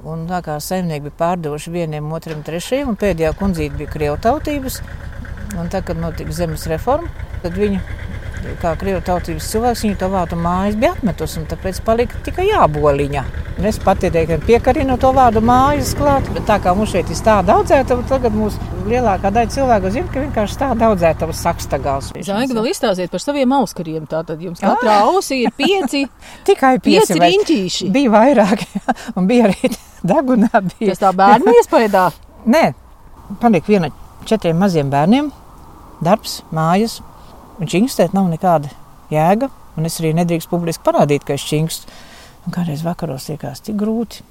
Un 0.00 0.24
tā 0.26 0.40
kā 0.42 0.56
saimnieki 0.64 1.06
bija 1.06 1.18
pārdevuši 1.20 1.70
vienam, 1.74 2.08
otram, 2.16 2.40
trešajam, 2.42 2.90
un 2.90 2.98
pēdējā 2.98 3.34
kundzīte 3.38 3.78
bija 3.78 3.92
krievu 3.92 4.16
tautības, 4.24 4.80
un 5.60 5.68
tā, 5.70 5.82
kad 5.84 6.00
notika 6.00 6.32
zemes 6.34 6.64
reforma, 6.72 7.12
tad 7.44 7.58
viņa 7.60 7.82
kā 8.60 8.72
krievu 8.80 9.00
tautības 9.04 9.48
cilvēks, 9.52 9.84
viņa 9.84 9.98
to 10.00 10.08
vārdu 10.12 10.38
mājas 10.40 10.76
bija 10.80 10.94
atmetusi, 10.96 11.38
un 11.40 11.46
tāpēc 11.50 11.80
palika 11.86 12.20
tikai 12.26 12.48
jāboliņa. 12.48 13.24
Un 13.60 13.68
es 13.68 13.78
patiesībā 13.82 14.38
piekarinu 14.46 14.96
to 15.00 15.10
vārdu 15.16 15.42
mājas 15.44 15.92
klāt, 15.98 16.28
bet 16.34 16.46
tā 16.48 16.56
kā 16.64 16.72
mums 16.76 16.94
šeit 16.94 17.10
ir 17.12 17.20
tāda 17.24 17.58
audzētava, 17.58 18.06
tagad 18.08 18.36
mūsu 18.36 18.60
lielākā 18.88 19.32
daļa 19.34 19.52
cilvēku 19.52 19.92
zina, 19.92 20.08
ka 20.12 20.22
vienkārši 20.24 20.58
tāda 20.62 20.88
audzētava 20.88 21.36
sakstagals. 21.36 22.12
Zaiga 22.24 22.56
vēl 22.56 22.70
izstāstiet 22.70 23.12
par 23.12 23.22
saviem 23.22 23.52
auskariem, 23.58 24.06
tātad 24.10 24.40
jums 24.40 24.62
katrā 24.64 25.00
ausī 25.04 25.42
ir 25.44 25.54
pieci. 25.56 26.06
Tikai 26.48 26.78
pieci, 26.80 27.12
pieci 27.12 27.20
riņķīši. 27.20 27.90
Bija 27.92 28.14
vairāk, 28.16 28.64
un 29.20 29.28
bija 29.30 29.50
arī 29.50 29.74
degunā. 30.14 30.52
Bija. 30.54 30.94
Tas 30.94 31.04
tā 31.04 31.12
bērnu 31.20 31.56
iespējā? 31.60 32.06
Nē, 32.50 32.64
palika 33.42 33.68
viena 33.68 33.92
četriem 34.28 34.56
maziem 34.60 34.88
bērniem, 34.92 35.28
darbs, 36.04 36.40
mājas, 36.54 37.00
Un 37.60 37.68
čingstēt 37.68 38.14
nav 38.16 38.30
nekāda 38.32 38.70
jēga, 39.12 39.50
un 39.76 39.88
es 39.88 39.98
arī 40.00 40.14
nedrīkst 40.16 40.48
publiski 40.48 40.84
parādīt, 40.86 41.26
ka 41.28 41.36
es 41.36 41.44
čingstu. 41.44 41.92
Un 42.46 42.54
kādreiz 42.54 42.80
vakaros 42.86 43.28
liekas 43.28 43.60
tik 43.66 43.76
grūti. 43.80 44.24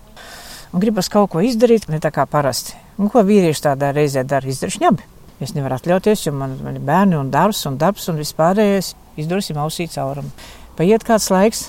Un 0.74 0.82
gribas 0.82 1.12
kaut 1.14 1.30
ko 1.34 1.44
izdarīt, 1.46 1.86
ne 1.94 2.02
tā 2.02 2.10
kā 2.14 2.26
parasti. 2.30 2.74
Un 2.98 3.10
ko 3.14 3.22
vīrieši 3.26 3.68
tādā 3.68 3.92
reizē 3.94 4.26
dara? 4.26 4.50
Izdara 4.50 4.74
šņabi. 4.74 5.06
Es 5.46 5.54
nevaru 5.56 5.78
atļauties, 5.78 6.26
jo 6.26 6.34
man, 6.36 6.58
man 6.66 6.80
ir 6.80 6.86
bērni 6.86 7.16
un 7.20 7.30
darbs 7.32 7.62
un 7.70 7.78
darbs 7.80 8.10
un 8.12 8.18
vispārējais. 8.20 8.96
Izdarīsim 9.22 9.62
ausī 9.62 9.86
caurumu. 9.94 10.34
Paiet 10.78 11.06
kāds 11.06 11.30
laiks, 11.32 11.68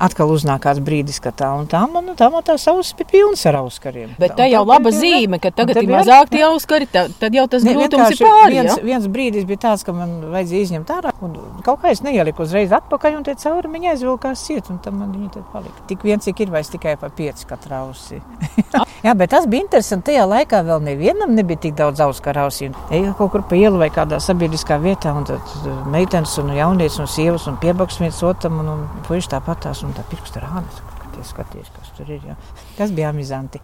atkal 0.00 0.32
uznāk 0.32 0.64
kāds 0.64 0.80
brīdis, 0.84 1.20
ka 1.22 1.32
tā 1.36 1.50
un 1.58 1.68
tā 1.70 1.82
man, 1.90 2.12
tā, 2.18 2.30
man 2.32 2.44
tās 2.46 2.64
ausis 2.70 2.96
bija 2.98 3.10
pilnas 3.12 3.44
ar 3.48 3.60
auskariem. 3.60 4.14
Bet 4.18 4.34
tā, 4.34 4.42
tā 4.42 4.48
jau 4.50 4.62
laba 4.68 4.92
zīme, 4.94 5.40
ka 5.42 5.52
tagad 5.54 5.82
ir 5.82 5.90
mazāk 5.90 6.32
tie 6.32 6.42
auskari, 6.48 6.88
tad, 6.90 7.14
tad 7.20 7.36
jau 7.36 7.46
tas 7.50 7.66
grūtums 7.66 8.14
ir 8.16 8.22
pāri. 8.24 8.56
Viens, 8.56 8.72
ja? 8.72 8.84
viens 8.86 9.08
brīdis 9.12 9.46
bija 9.48 9.64
tāds, 9.68 9.84
ka 9.86 9.94
man 9.96 10.16
vajadzēja 10.32 10.68
izņemt 10.68 10.94
ārā, 10.96 11.14
un 11.26 11.36
kaut 11.66 11.82
kā 11.84 11.92
es 11.94 12.04
neieliku 12.06 12.46
uzreiz 12.46 12.72
atpakaļ, 12.80 13.18
un 13.20 13.26
tie 13.28 13.36
cauri 13.40 13.72
viņa 13.74 13.94
aizvilkās 13.94 14.46
ciet, 14.48 14.70
un 14.72 14.80
tam 14.84 15.00
man 15.02 15.12
viņa 15.16 15.34
tad 15.36 15.48
palika. 15.52 15.84
Tik 15.90 16.06
viens, 16.08 16.24
cik 16.24 16.44
ir, 16.46 16.54
vairs 16.54 16.72
tikai 16.72 16.96
pa 17.00 17.12
pieci 17.12 17.48
katrā 17.50 17.84
ausī. 17.86 18.22
Jā, 19.04 19.14
bet 19.16 19.30
tas 19.32 19.46
bija 19.48 19.64
interesanti. 19.64 20.10
Tajā 20.10 20.26
laikā 20.28 20.60
vēl 20.66 20.82
nevienam 20.84 21.32
nebija 21.32 21.62
tik 21.64 21.76
daudz 21.78 22.02
auskaru 22.04 22.42
ausī. 22.44 22.68
Eja 22.92 23.14
kaut 23.16 23.32
kur 23.32 23.44
pa 23.48 23.56
ielu 23.56 23.80
vai 23.80 23.88
kādā 23.92 24.18
sabiedriskā 24.20 24.76
vietā, 24.82 25.14
un 25.16 25.24
tad 25.28 25.54
meitenes 25.92 26.34
un 26.42 26.52
jaunietis 26.56 26.98
un 27.00 27.08
sievas 27.08 27.46
un 27.48 27.56
piebaks 27.62 28.00
viens 28.02 28.20
otram, 28.26 28.58
un, 28.60 28.68
un 28.74 29.04
puiši 29.08 29.32
tāpatās 29.32 29.80
un 29.86 29.89
tā 29.96 30.04
pirksta 30.10 30.44
rādes. 30.44 30.80
Skaties, 31.00 31.34
skaties, 31.34 31.74
kas 31.76 31.92
tur 31.98 32.14
ir. 32.14 32.22
Jā. 32.30 32.38
Tas 32.78 32.94
bija 32.94 33.10
amizanti. 33.14 33.62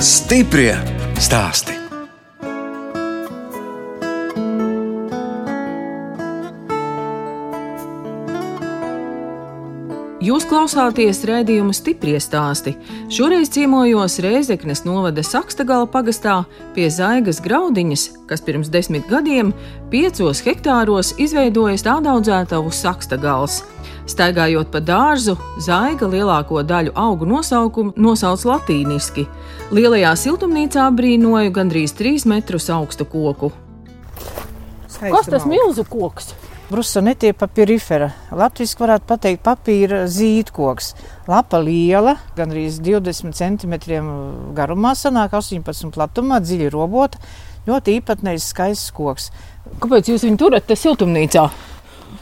Stiprie 0.00 0.72
stāsti. 1.20 1.79
Jūs 10.20 10.44
klausāties 10.44 11.22
raidījuma 11.24 11.72
stipri 11.72 12.18
stāstī. 12.20 12.74
Šoreiz 13.08 13.48
ciemojos 13.54 14.18
Reizeknes 14.20 14.82
novada 14.84 15.22
Sakstagala 15.24 15.86
pagastā 15.88 16.42
pie 16.74 16.90
Zaigas 16.92 17.38
graudiņas, 17.40 18.02
kas 18.28 18.44
pirms 18.44 18.68
desmit 18.68 19.08
gadiem 19.08 19.54
piecos 19.88 20.42
hektāros 20.44 21.14
izveidoja 21.16 21.80
stādaudzētavu 21.80 22.68
Sakstagals. 22.68 23.62
Staigājot 24.12 24.68
pa 24.68 24.84
dārzu, 24.84 25.38
Zaiga 25.56 26.10
lielāko 26.12 26.60
daļu 26.68 26.92
augu 27.00 27.30
nosaukumu 27.30 27.96
nosauc 27.96 28.44
latīniski. 28.44 29.24
Lielajā 29.72 30.12
siltumnīcā 30.26 30.84
brīnoju 31.00 31.56
gandrīz 31.56 31.96
trīs 31.96 32.28
metrus 32.28 32.68
augstu 32.68 33.08
koku. 33.08 33.54
Kas 35.00 35.32
tas 35.32 35.48
milzu 35.48 35.88
koks? 35.88 36.34
Brusonetie 36.70 37.32
papīrifera. 37.34 38.12
Latvijas 38.30 38.76
varētu 38.78 39.08
pateikt 39.08 39.40
papīra 39.42 40.04
zīdkoks. 40.06 40.92
Lapa 41.26 41.58
liela, 41.58 42.12
gandrīz 42.36 42.76
20 42.86 43.34
cm 43.34 43.74
garumā, 44.54 44.92
sanāk 44.94 45.34
18 45.34 45.90
platumā, 45.96 46.38
dziļi 46.44 46.68
robota. 46.70 47.18
Ļoti 47.66 47.96
īpatnējs 47.98 48.46
skaists 48.52 48.94
koks. 48.94 49.32
Kāpēc 49.82 50.12
jūs 50.12 50.28
viņu 50.28 50.38
turat 50.44 50.68
te 50.68 50.78
siltumnīcā? 50.78 51.48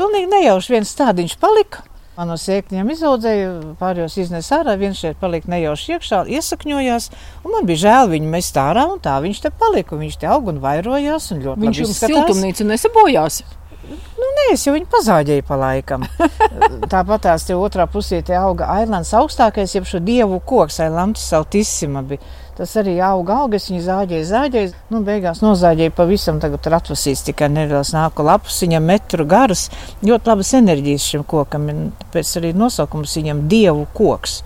Pilnīgi 0.00 0.32
nejauši 0.32 0.74
viens 0.78 0.94
tādiņš 0.96 1.36
palika. 1.44 1.84
Man 2.16 2.32
no 2.32 2.40
sēkļiem 2.40 2.88
izaudzēja, 2.96 3.52
pārējos 3.78 4.16
iznesa 4.24 4.62
ārā, 4.62 4.78
viens 4.80 4.98
šeit 4.98 5.20
palika 5.20 5.52
nejauši 5.52 5.98
iekšā, 5.98 6.24
iesakņojās. 6.40 7.12
Man 7.44 7.68
bija 7.68 7.84
žēl 7.84 8.10
viņu 8.16 8.32
mest 8.32 8.56
ārā, 8.58 8.88
un 8.90 8.98
tā 9.04 9.20
viņš 9.22 9.44
te 9.44 9.52
palika. 9.60 10.00
Viņš 10.00 10.18
te 10.24 10.32
aug 10.32 10.48
un 10.50 10.64
vairojās. 10.64 11.30
Un 11.36 11.44
viņš 11.68 11.84
jums 11.84 12.04
siltumnīcu 12.08 12.72
nesabojās. 12.72 13.42
Nu, 13.88 14.26
nē, 14.36 14.50
es 14.52 14.66
jau 14.66 14.74
viņu 14.74 14.88
pazāģēju 14.92 15.44
pa 15.48 15.56
laikam. 15.60 16.04
Tāpat 16.92 17.24
tās 17.24 17.46
te 17.48 17.56
otrā 17.56 17.86
pusē 17.90 18.20
te 18.26 18.36
auga 18.36 18.68
Ailands 18.74 19.14
augstākais, 19.16 19.72
jeb 19.76 19.88
šo 19.88 20.00
dievu 20.04 20.42
koks, 20.44 20.80
Ailands 20.84 21.24
Saltissima 21.24 22.02
bija. 22.06 22.20
Tas 22.58 22.72
arī 22.80 22.96
auga 23.06 23.36
augas, 23.44 23.68
viņa 23.70 23.84
zāģēja, 23.86 24.26
zāģēja. 24.32 24.70
Nu, 24.90 25.04
beigās 25.06 25.38
nozāģēja 25.44 25.92
pavisam, 25.94 26.40
tagad 26.42 26.66
ir 26.66 26.74
atvasīts 26.80 27.22
tikai 27.28 27.46
nedaudz 27.54 27.92
nāku 27.94 28.26
lapus, 28.26 28.56
viņam 28.64 28.88
metru 28.88 29.26
garas. 29.30 29.68
Ļoti 30.02 30.32
labas 30.32 30.50
enerģijas 30.58 31.06
šim 31.12 31.26
kokam, 31.28 31.68
tāpēc 32.02 32.32
arī 32.40 32.50
nosaukums 32.58 33.14
viņam 33.20 33.44
dievu 33.52 33.86
koks. 33.94 34.40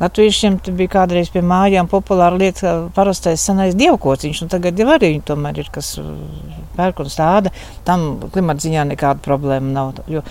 Latviešiem 0.00 0.56
bija 0.74 0.90
kādreiz 0.96 1.28
pie 1.30 1.40
mājām 1.46 1.86
populāra 1.90 2.34
lieta, 2.34 2.72
parastais 2.96 3.44
senais 3.46 3.76
dievkociņš, 3.78 4.40
un 4.42 4.50
tagad 4.50 4.80
jau 4.80 4.88
arī 4.90 5.12
tomēr 5.22 5.60
ir 5.62 5.70
kas 5.74 5.92
uh, 6.02 6.08
pērk 6.74 7.04
un 7.04 7.12
stāda. 7.12 7.52
Tam 7.86 8.08
klimata 8.34 8.66
ziņā 8.66 8.88
nekāda 8.90 9.22
problēma 9.22 9.70
nav. 9.76 10.02
Jo 10.10 10.24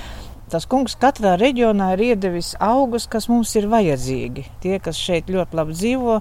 tas 0.51 0.67
kungs 0.69 0.97
katrā 0.99 1.37
reģionā 1.39 1.93
ir 1.95 2.03
iedevis 2.11 2.53
augus, 2.61 3.07
kas 3.09 3.29
mums 3.31 3.55
ir 3.57 3.69
vajadzīgi. 3.71 4.45
Tie, 4.61 4.75
kas 4.83 4.99
šeit 4.99 5.31
ļoti 5.31 5.57
labi 5.57 5.77
dzīvo 5.79 6.19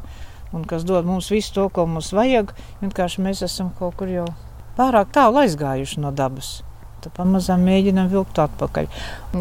un 0.57 0.65
kas 0.69 0.87
dod 0.89 1.09
mums 1.09 1.29
visu 1.33 1.53
to, 1.57 1.69
ko 1.75 1.85
mums 1.91 2.13
vajag, 2.15 2.55
vienkārši 2.81 3.27
mēs 3.27 3.43
esam 3.45 3.73
kaut 3.79 3.99
kur 3.99 4.13
jau 4.13 4.29
pārāk 4.79 5.11
tālu 5.13 5.43
aizgājuši 5.43 6.01
no 6.01 6.15
dabas. 6.15 6.61
Pamazām 7.11 7.65
mēģinām 7.67 8.11
vilkt 8.13 8.39
atpakaļ. 8.39 8.87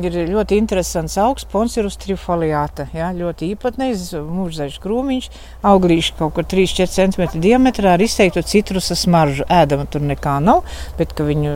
Ir 0.01 0.15
ļoti 0.31 0.57
interesants 0.57 1.17
augs, 1.21 1.45
Ponsirus 1.51 1.97
trifoliāta. 2.01 2.87
Jā, 2.95 3.11
ļoti 3.13 3.51
īpatnējs, 3.53 4.07
mūžzaļš 4.25 4.77
krūmiņš, 4.81 5.29
auglīši 5.67 6.15
kaut 6.17 6.33
kur 6.37 6.47
3-4 6.49 6.89
cm 6.95 7.41
diametrā 7.43 7.93
ar 7.97 8.03
izteiktu 8.03 8.43
citrusa 8.47 8.95
smaržu. 8.97 9.45
Ēdama 9.51 9.85
tur 9.91 10.05
nekā 10.07 10.37
nav, 10.43 10.63
bet, 10.97 11.13
ka 11.17 11.27
viņu 11.27 11.53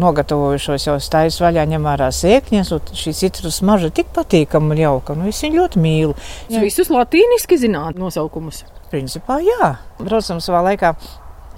nogatavojušos 0.00 0.88
jau 0.88 0.96
stājas 1.02 1.38
vaļā, 1.44 1.66
ņem 1.74 1.90
ārā 1.92 2.10
sēkņas, 2.14 2.72
un 2.74 2.94
šī 3.04 3.14
citrusa 3.20 3.60
smarža 3.60 3.92
tik 3.94 4.10
patīkama 4.16 4.74
un 4.74 4.82
jauka. 4.84 5.18
Nu, 5.18 5.28
es 5.30 5.42
viņu 5.44 5.60
ļoti 5.60 5.84
mīlu. 5.84 6.16
Jūs 6.48 6.64
visus 6.64 6.92
latīniski 6.94 7.60
zināt 7.60 8.00
nosaukumus? 8.00 8.64
Principā, 8.90 9.40
jā. 9.44 9.74
Braucam 10.00 10.40
savā 10.42 10.64
laikā 10.70 10.94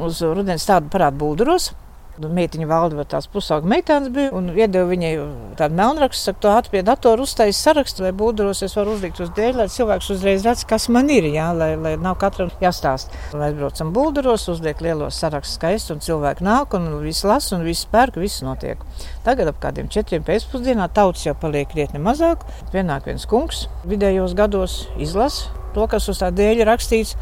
uz 0.02 0.20
rudens 0.24 0.66
tādu 0.68 0.90
parādu 0.92 1.20
būduros. 1.22 1.72
Meitiņa 2.16 2.66
valda 2.68 3.04
tās 3.08 3.26
pusauga 3.28 3.68
meitenes 3.68 4.08
bija 4.14 4.30
un 4.37 4.49
iedeva 4.54 4.88
viņai 4.88 5.11
tādu 5.58 5.76
melnrakstu, 5.76 6.30
saka, 6.30 6.40
to 6.40 6.52
ātri 6.52 6.73
pie 6.76 6.82
datora 6.87 7.25
uztaisīt 7.25 7.58
sarakstu, 7.58 8.04
vai 8.06 8.12
būdros 8.16 8.62
es 8.64 8.76
varu 8.78 8.94
uzlikt 8.96 9.20
uz 9.20 9.32
dēļ, 9.37 9.58
lai 9.61 9.66
cilvēks 9.73 10.08
uzreiz 10.14 10.46
redz, 10.46 10.64
kas 10.68 10.88
man 10.92 11.11
ir, 11.12 11.28
jā, 11.35 11.50
lai, 11.56 11.75
lai 11.80 11.94
nav 12.00 12.16
katram 12.23 12.52
jāstāst. 12.62 13.12
Lai 13.37 13.50
braucam 13.56 13.92
būdros, 13.96 14.49
uzliek 14.52 14.80
lielos 14.85 15.20
sarakstus 15.20 15.58
skaisti 15.61 15.92
un 15.94 16.02
cilvēki 16.04 16.46
nāk 16.46 16.76
un 16.78 16.88
viss 17.04 17.26
lasa 17.28 17.58
un 17.58 17.66
viss 17.68 17.88
pērk, 17.92 18.16
viss 18.23 18.44
notiek. 18.46 18.80
Tagad 19.26 19.52
ap 19.52 19.61
kādiem 19.62 19.92
četriem 19.92 20.25
pēcpusdienā 20.26 20.88
tautas 20.96 21.26
jau 21.28 21.37
paliek 21.38 21.68
krietni 21.68 22.00
mazāk. 22.02 22.46
Pienāk 22.73 23.11
viens 23.11 23.28
kungs 23.28 23.66
vidējos 23.88 24.37
gados 24.38 24.85
izlasa 24.96 25.52
to, 25.76 25.85
kas 25.90 26.08
uz 26.08 26.23
tā 26.23 26.32
dēļa 26.32 26.70
rakstīts 26.70 27.16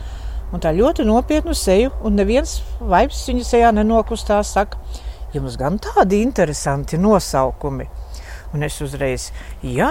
un 0.54 0.62
tā 0.62 0.70
ļoti 0.74 1.06
nopietnu 1.08 1.54
seju, 1.58 1.90
un 2.06 2.16
neviens 2.20 2.60
vaips 2.80 3.26
viņa 3.30 3.48
sejā 3.48 3.74
nenokustās, 3.74 4.54
saka, 4.54 4.78
jums 5.34 5.58
gan 5.58 5.80
tādi 5.82 6.22
interesanti 6.22 7.00
nosaukumi. 7.00 7.90
Un 8.54 8.62
es 8.62 8.76
uzreiz, 8.78 9.32
jā, 9.66 9.88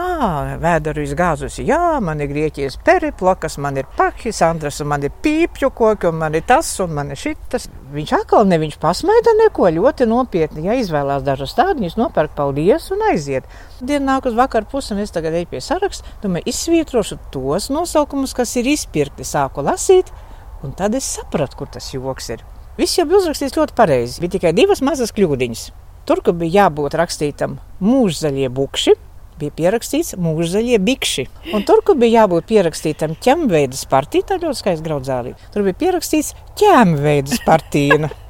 vēdaru 0.63 1.03
izgāzusi, 1.03 1.65
jā, 1.67 1.97
man 1.99 2.21
ir 2.23 2.29
grieķijas 2.29 2.77
periplokas, 2.87 3.57
man 3.59 3.75
ir 3.81 3.89
pakis, 3.97 4.39
Andras, 4.47 4.77
un 4.79 4.87
man 4.87 5.03
ir 5.03 5.11
pīpju 5.25 5.67
koki, 5.75 6.07
un 6.07 6.21
man 6.21 6.37
ir 6.39 6.45
tas, 6.47 6.69
un 6.79 6.93
man 6.95 7.11
ir 7.11 7.19
šitas. 7.19 7.67
Viņš 7.91 8.13
atkal 8.21 8.47
ne 8.47 8.61
viņš 8.61 8.79
pasmaida 8.79 9.35
neko 9.41 9.67
ļoti 9.81 10.07
nopietni. 10.07 10.63
Ja 10.69 10.77
izvēlās 10.79 11.27
dažus 11.27 11.57
tādus, 11.59 11.97
nopērk 11.99 12.37
paldies 12.39 12.87
un 12.95 13.03
aiziet. 13.09 13.51
Diena 13.83 14.13
nāk 14.13 14.31
uz 14.31 14.39
vakaru 14.39 14.71
pusi, 14.71 14.95
un 14.95 15.03
es 15.03 15.11
tagad 15.11 15.35
eju 15.35 15.51
pie 15.51 15.59
saraksta, 15.59 16.15
domāju, 16.23 16.47
izsvītrošu 16.53 17.19
tos 17.35 17.67
nosaukumus, 17.67 18.31
kas 18.37 18.55
ir 18.63 18.71
izpirkti. 18.71 19.27
Sāku 19.27 19.67
lasīt, 19.67 20.15
Un 20.63 20.75
tad 20.79 20.95
es 20.95 21.07
sapratu, 21.17 21.59
kur 21.59 21.71
tas 21.71 21.89
joks 21.91 22.29
ir. 22.31 22.43
Viss 22.77 22.97
jau 22.97 23.05
bija 23.05 23.19
uzrakstīts 23.19 23.57
ļoti 23.57 23.75
pareizi. 23.77 24.21
Bija 24.23 24.37
tikai 24.37 24.53
divas 24.55 24.81
mazas 24.85 25.11
kļūdiņas. 25.13 25.65
Tur, 26.07 26.23
kur 26.23 26.35
bija 26.39 26.63
jābūt 26.63 26.95
rakstītam 26.99 27.59
mūžzaļie 27.83 28.49
bukši, 28.51 28.95
bija 29.39 29.53
pierakstīts 29.57 30.17
mūžzaļie 30.19 30.79
bikši. 30.83 31.27
Un 31.55 31.65
tur, 31.67 31.83
kur 31.85 31.99
bija 31.99 32.23
jābūt 32.23 32.49
pierakstītam 32.49 33.15
ķemveidas 33.23 33.85
partija, 33.91 34.27
tā 34.31 34.39
ļoti 34.41 34.61
skaisti 34.61 34.87
graudzālī, 34.87 35.35
tur 35.53 35.67
bija 35.67 35.79
pierakstīts 35.85 36.33
ķemveidas 36.59 37.43
partija. 37.47 38.09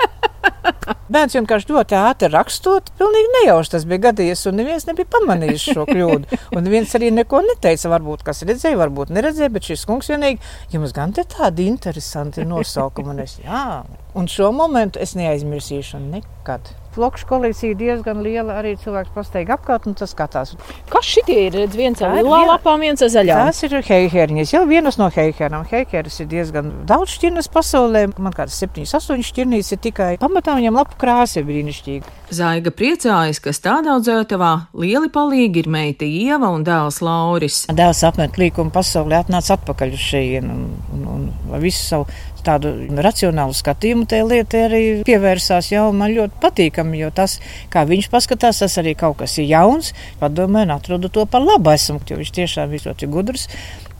Bērns 1.14 1.36
vienkārši 1.38 1.70
ļoti 1.70 1.96
ātri 2.00 2.30
rakstot, 2.34 2.90
pilnīgi 3.00 3.32
nejauši 3.36 3.74
tas 3.76 3.86
bija 3.90 4.06
gadījies, 4.08 4.46
un 4.50 4.58
neviens 4.60 4.88
nebija 4.88 5.10
pamanījis 5.14 5.66
šo 5.76 5.86
kļūdu. 5.90 6.40
Un 6.58 6.70
viens 6.72 6.94
arī 6.98 7.12
neko 7.14 7.44
neteica, 7.46 7.92
varbūt 7.94 8.24
kas 8.28 8.44
redzēja, 8.48 8.80
varbūt 8.82 9.14
neredzēja, 9.14 9.52
bet 9.54 9.70
šis 9.70 9.86
kungs 9.90 10.10
vienīgi, 10.14 10.42
jums 10.74 10.96
gan 10.96 11.14
te 11.16 11.26
tādi 11.30 11.68
interesanti 11.70 12.48
nosaukumi, 12.48 13.14
un 13.14 13.26
es, 13.26 13.38
jā, 13.44 13.84
un 14.18 14.32
šo 14.32 14.54
momentu 14.56 15.02
es 15.04 15.16
neaizmirsīšu 15.20 16.02
nekad. 16.08 16.74
Flokšu 16.94 17.28
kolekcija 17.30 17.78
diezgan 17.78 18.22
liela. 18.26 18.60
Arī 18.62 18.76
cilvēks 18.82 19.14
pasteigā 19.16 19.58
apkārt 19.58 19.88
un 19.90 19.98
tas 19.98 20.14
skatās. 20.14 20.54
Kas 20.92 21.08
šitie 21.10 21.40
ir? 21.48 21.58
Redz, 21.58 21.78
viens 21.78 22.02
ar 22.04 22.16
lielām 22.18 22.48
lapām, 22.52 22.84
viens 22.84 23.02
ar 23.02 23.12
zaļām. 23.14 23.50
Tas 23.50 23.64
ir 23.66 23.78
heiherņas. 23.88 24.54
Jau 24.54 24.64
vienas 24.70 25.00
no 25.02 25.10
heiherām. 25.14 25.66
Heiheras 25.72 26.20
ir 26.22 26.30
diezgan 26.32 26.72
daudz 26.90 27.16
šķirnes 27.18 27.50
pasaulē. 27.54 28.06
Man 28.18 28.36
kādas 28.36 28.60
7, 28.62 28.86
8 28.86 29.26
šķirnīs 29.30 29.74
ir 29.74 29.82
tikai 29.84 30.12
pamatā 30.22 30.58
viņam 30.60 30.78
lapu 30.82 31.00
krāsa 31.02 31.42
ir 31.42 31.48
brīnišķīga. 31.50 32.14
Zaiga 32.34 32.74
priecājas, 32.74 33.42
ka 33.44 33.54
stādaudzētavā 33.54 34.52
lieli 34.82 35.10
palīgi 35.14 35.64
ir 35.64 35.70
meita 35.70 36.08
Ieva 36.08 36.50
un 36.54 36.66
dēls 36.66 37.02
Lauris. 37.06 37.64
Dēls 37.74 38.02
apmet 38.08 38.40
līkumu 38.42 38.74
pasaulē 38.74 39.22
atnāca 39.22 39.58
atpakaļ 39.58 39.94
uz 39.98 40.08
un, 40.40 40.50
un, 40.94 41.04
un, 41.14 41.28
un 41.52 41.62
visu 41.62 41.84
savu 41.84 42.08
tādu 42.46 42.74
racionālu 43.04 43.56
skatījumu 43.58 44.08
tajā 44.10 44.28
lietā 44.30 44.66
arī 44.68 44.84
pievērsās. 45.08 45.72
Jau 45.74 45.88
man 45.96 46.14
ļoti 46.16 46.40
patīkami, 46.44 47.00
jo 47.04 47.12
tas, 47.16 47.40
kā 47.74 47.86
viņš 47.90 48.10
paskatās, 48.14 48.62
tas 48.64 48.78
arī 48.82 48.96
kaut 49.00 49.22
kas 49.24 49.38
ir 49.40 49.50
jauns. 49.52 49.94
Padomāju, 50.22 50.70
un 50.70 50.76
atrodu 50.78 51.12
to 51.14 51.26
par 51.30 51.46
labu 51.46 51.74
esmu, 51.74 52.02
jo 52.10 52.20
viņš 52.20 52.36
tiešām 52.40 52.76
ir 52.76 52.88
ļoti 52.90 53.12
gudrs. 53.14 53.48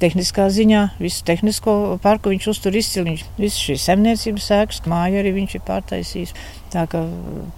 Tehniskā 0.02 0.48
ziņā, 0.52 0.82
visu 1.00 1.22
tehnisko 1.28 1.74
parku 2.04 2.34
viņš 2.34 2.48
uztur 2.52 2.76
izcili. 2.76 3.14
Visu 3.38 3.70
šīs 3.70 3.86
zemniecības 3.92 4.50
sēklas, 4.50 4.82
māju 4.90 5.22
arī 5.22 5.36
viņš 5.38 5.56
ir 5.60 5.64
pārtaisījis. 5.68 6.34
Tā 6.74 6.88
kā 6.90 7.04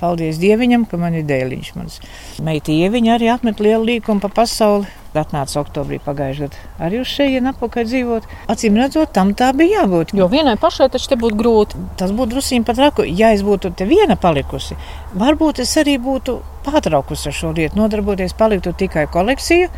paldies 0.01 0.38
Dieviņam, 0.42 0.84
ka 0.92 1.00
man 1.00 1.15
ir 1.15 1.24
dēliņš. 1.30 1.72
Mans 1.80 1.98
meita 2.44 2.75
Ieviņa 2.75 3.15
arī 3.15 3.32
atmet 3.32 3.63
lielu 3.63 3.88
līkumu 3.94 4.24
pa 4.24 4.30
pasauli. 4.44 4.92
Atnāca 5.15 5.62
oktobrī 5.62 5.96
pagājušajā 6.04 6.50
gadā 6.51 6.86
arī 6.86 7.00
uz 7.00 7.08
šejienes 7.08 7.56
apakaļ 7.56 7.86
dzīvot. 7.88 8.27
Acīm 8.51 8.75
redzot, 8.82 9.13
tam 9.15 9.32
tā 9.32 9.54
bija 9.56 9.86
jābūt. 9.86 10.12
Jo 10.20 10.27
vienai 10.27 10.58
pašai 10.60 10.89
taču 10.92 11.13
te 11.13 11.20
būtu 11.22 11.39
grūti. 11.39 11.84
Tas 11.96 12.12
būtu 12.12 12.36
drusīgi 12.36 12.68
pat 12.68 12.84
raku, 12.84 13.08
ja 13.08 13.32
es 13.32 13.46
būtu 13.48 13.72
te 13.80 13.88
viena 13.88 14.20
palikusi. 14.20 14.75
Varbūt 15.15 15.63
es 15.63 15.72
arī 15.80 15.96
būtu 16.04 16.42
pārtraukusi 16.68 17.30
ar 17.32 17.39
šo 17.39 17.54
lietu, 17.56 17.80
nodarboties, 17.80 18.36
paliktu 18.36 18.75
tikai 18.75 19.08
kolekcija, 19.08 19.70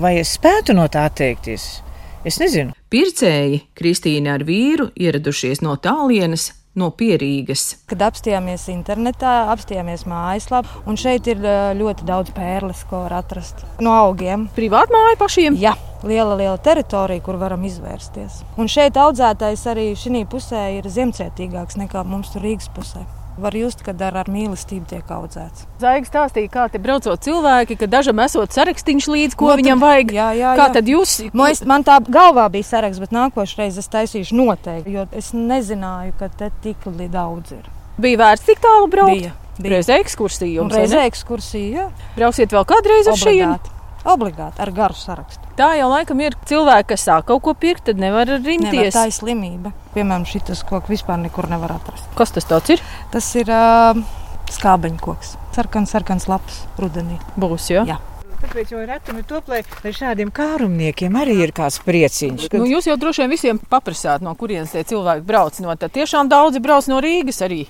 vai 0.00 0.16
es 0.22 0.38
spētu 0.38 0.76
no 0.80 0.88
tā 0.88 1.04
atteikties? 1.10 1.85
Es 2.26 2.40
nezinu. 2.42 2.74
Pircēji 2.90 3.60
Kristīna 3.78 4.32
ar 4.34 4.42
vīru 4.46 4.88
ieradušies 4.98 5.60
no 5.62 5.76
tālienes 5.78 6.48
no 6.76 6.88
Pierīgas. 6.90 7.84
Kad 7.86 8.02
apstājāmies 8.08 8.64
internetā, 8.72 9.34
apstājāmies 9.52 10.02
mājaslapā, 10.10 10.82
un 10.90 10.98
šeit 10.98 11.30
ir 11.30 11.38
ļoti 11.78 12.06
daudz 12.08 12.32
pērles, 12.34 12.82
ko 12.90 13.04
var 13.04 13.20
atrast 13.20 13.62
no 13.78 13.94
augiem. 13.94 14.48
Privāti 14.58 14.96
māja 14.96 15.20
pašiem? 15.22 15.60
Jā. 15.62 15.76
Liela, 16.06 16.34
liela 16.34 16.58
teritorija, 16.62 17.22
kur 17.24 17.38
varam 17.38 17.62
izvērsties. 17.66 18.42
Un 18.58 18.68
šeit 18.70 18.98
audzētais 19.00 19.62
arī 19.70 19.92
šī 19.94 20.26
pusē 20.30 20.66
ir 20.80 20.90
ziemcietīgāks 20.90 21.78
nekā 21.78 22.02
mums 22.10 22.34
tur 22.34 22.44
Rīgas 22.44 22.68
pusē 22.74 23.06
var 23.40 23.56
just, 23.56 23.82
kad 23.86 24.00
ar, 24.02 24.16
ar 24.22 24.30
mīlestību 24.32 24.88
tiek 24.90 25.10
audzēts. 25.12 25.66
Zaigs 25.82 26.10
stāstīja, 26.10 26.50
kā 26.52 26.66
te 26.72 26.80
braucot 26.82 27.22
cilvēki, 27.22 27.78
ka 27.80 27.88
dažam 27.90 28.20
esot 28.24 28.54
sarakstīns 28.56 29.08
līdzi, 29.12 29.38
ko 29.38 29.50
no, 29.50 29.56
viņam 29.60 29.82
vajag. 29.84 30.14
Jā, 30.16 30.28
jā, 30.32 30.40
jā. 30.40 30.56
Kā 30.58 30.68
tad 30.76 30.90
jūs? 30.90 31.16
Man, 31.36 31.56
man 31.68 31.86
tā 31.86 31.98
galvā 32.08 32.48
bija 32.52 32.68
saraksts, 32.70 33.02
bet 33.02 33.14
nākošais 33.16 33.80
es 33.82 33.90
taisīšu 33.92 34.38
noteikti, 34.38 34.96
jo 34.96 35.06
es 35.16 35.32
nezināju, 35.36 36.16
ka 36.20 36.30
te 36.32 36.50
tik 36.64 36.88
daudz 37.12 37.56
ir. 37.56 37.72
Bija 38.00 38.24
vērts 38.24 38.48
tik 38.48 38.60
tālu 38.64 38.90
braukt? 38.92 39.14
Bija. 39.14 39.32
bija. 39.60 39.76
Reizē 39.76 40.00
ekskursija 40.02 40.60
jums? 40.60 40.76
Reizē 40.76 41.06
ekskursija, 41.08 41.70
jā. 41.72 42.12
Brauksiet 42.18 42.52
vēl 42.52 42.68
kādreiz 42.68 43.08
uz 43.12 43.22
šejienu? 43.22 43.75
Obligāti 44.06 44.62
ar 44.62 44.70
garu 44.70 44.94
sarakstu. 44.94 45.42
Tā 45.58 45.72
jau 45.80 45.88
laikam 45.90 46.20
ir 46.22 46.36
cilvēki, 46.46 46.90
kas 46.92 47.06
sāk 47.08 47.26
kaut 47.30 47.42
ko 47.42 47.54
pirkt, 47.58 47.88
tad 47.88 47.98
nevar 47.98 48.28
rimties. 48.28 48.70
Nevar, 48.70 48.92
tā 48.94 49.06
ir 49.08 49.14
slimība. 49.16 49.72
Piemēram, 49.96 50.26
šis 50.28 50.62
koks 50.68 50.92
vispār 50.92 51.18
nekur 51.24 51.48
nevar 51.50 51.74
atrast. 51.80 52.06
Kas 52.18 52.34
tas 52.36 52.70
ir? 52.70 52.82
Tas 53.10 53.30
ir 53.40 53.50
uh, 53.50 53.98
skābeņu 54.54 55.00
koks. 55.02 55.34
Sarkans, 55.56 55.90
sarkans 55.90 56.28
lapas 56.30 56.60
rudenī. 56.78 57.18
Būs, 57.40 57.70
jo? 57.72 57.82
jā. 57.88 57.98
Tāpēc 58.36 58.74
jau 58.74 58.82
retumi 58.84 59.24
top, 59.26 59.48
lai, 59.48 59.62
lai 59.82 59.92
šādiem 59.96 60.28
kārumniekiem 60.34 61.16
arī 61.18 61.38
ir 61.46 61.54
kāds 61.56 61.80
prieciņš. 61.82 62.50
Kad... 62.52 62.60
Nu, 62.60 62.68
jūs 62.68 62.86
jau 62.86 62.98
droši 63.00 63.24
vien 63.24 63.32
visiem 63.32 63.60
paprasāt, 63.72 64.22
no 64.22 64.36
kurienes 64.38 64.74
tie 64.76 64.84
cilvēki 64.86 65.24
brauc. 65.26 65.58
No, 65.64 65.72
tad 65.80 65.96
tiešām 65.96 66.28
daudzi 66.30 66.60
brauc 66.62 66.86
no 66.92 67.00
Rīgas 67.02 67.40
arī. 67.46 67.64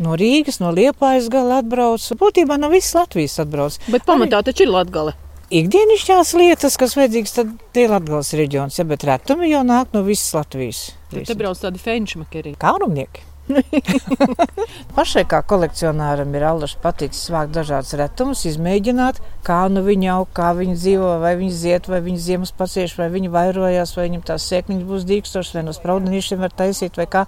No 0.00 0.14
Rīgas, 0.16 0.62
no 0.62 0.70
Liepājas 0.72 1.26
gala 1.32 1.58
atbrauc. 1.60 2.06
Būtībā 2.22 2.56
no 2.62 2.70
visas 2.72 2.94
Latvijas 2.96 3.36
atbrauc. 3.42 3.76
Bet 3.90 4.06
pamatā 4.08 4.40
arī... 4.40 4.52
taču 4.52 4.68
ir 4.68 4.72
Latgale 4.72 5.18
ikdienišķās 5.60 6.32
lietas, 6.38 6.78
kas 6.80 6.96
vajadzīgas, 6.98 7.34
tad 7.36 7.50
tie 7.74 7.86
ir 7.86 7.92
Latvijas 7.92 8.32
reģions. 8.38 8.78
Ja, 8.80 8.86
bet 8.88 9.04
retumi 9.08 9.50
jau 9.52 9.64
nāk 9.66 9.92
no 9.96 10.04
visas 10.06 10.32
Latvijas. 10.36 10.86
Tad 11.12 11.28
te 11.28 11.36
brauc 11.38 11.60
tādi 11.60 11.82
fenčmakeri. 11.82 12.56
Kārumnieki. 12.60 13.28
Pašai 14.96 15.24
kā 15.28 15.40
kolekcionāram 15.50 16.30
ir 16.38 16.44
allaž 16.46 16.76
paticis 16.82 17.26
vākt 17.34 17.52
dažādas 17.56 17.90
retumus, 17.98 18.44
izmēģināt, 18.48 19.18
kā 19.46 19.58
nu 19.72 19.82
viņi 19.86 20.10
aug, 20.14 20.30
kā 20.36 20.52
viņi 20.58 20.78
dzīvo, 20.78 21.10
vai 21.24 21.34
viņi 21.40 21.58
ziet, 21.58 21.90
vai 21.90 22.00
viņi 22.06 22.22
ziemas 22.28 22.54
pacieš, 22.56 22.94
vai 23.00 23.10
viņi 23.12 23.32
vairojās, 23.34 23.96
vai 23.98 24.06
viņam 24.08 24.24
tās 24.30 24.46
sēkliņas 24.52 24.88
būs 24.88 25.06
dīkstošas, 25.10 25.58
vai 25.58 25.66
no 25.66 25.76
spraudenīšiem 25.76 26.42
var 26.46 26.54
taisīt, 26.62 26.98
vai 27.00 27.08
kā. 27.10 27.26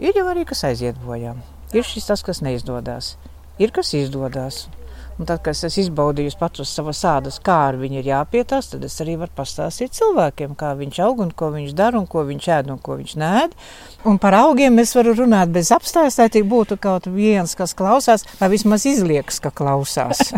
Ir 0.00 0.16
jau 0.16 0.26
arī 0.32 0.46
kas 0.48 0.64
aiziet 0.70 0.98
bojā. 1.04 1.36
Ir 1.76 1.86
šis 1.86 2.08
tas, 2.08 2.24
kas 2.26 2.40
neizdodas. 2.42 3.14
Ir 3.60 3.74
kas 3.76 3.92
izdodas. 3.94 4.64
Un 5.20 5.26
tad, 5.28 5.42
kad 5.44 5.52
es 5.52 5.74
izbaudīju 5.76 6.32
pats 6.40 6.62
uz 6.62 6.70
savas 6.72 7.02
ādas, 7.04 7.34
kā 7.44 7.52
ar 7.68 7.76
viņu 7.76 7.98
ir 8.00 8.06
jāpietās, 8.08 8.70
tad 8.72 8.86
es 8.86 8.94
arī 9.04 9.18
varu 9.20 9.34
pastāstīt 9.36 9.92
cilvēkiem, 9.98 10.54
kā 10.56 10.70
viņš 10.78 11.00
aug 11.04 11.20
un 11.20 11.34
ko 11.36 11.50
viņš 11.52 11.74
dara 11.76 12.00
un 12.00 12.06
ko 12.08 12.22
viņš 12.24 12.46
ēd 12.56 12.70
un 12.72 12.78
ko 12.80 12.96
viņš 12.96 13.12
nēd. 13.20 13.52
Un 14.08 14.16
par 14.22 14.38
augiem 14.38 14.80
es 14.80 14.94
varu 14.96 15.12
runāt 15.18 15.52
bez 15.52 15.74
apstājas, 15.76 16.16
lai 16.22 16.30
tik 16.32 16.48
būtu 16.48 16.80
kaut 16.80 17.10
viens, 17.12 17.52
kas 17.52 17.76
klausās, 17.76 18.24
vai 18.40 18.48
vismaz 18.54 18.88
izliekas, 18.88 19.42
ka 19.44 19.52
klausās. 19.52 20.32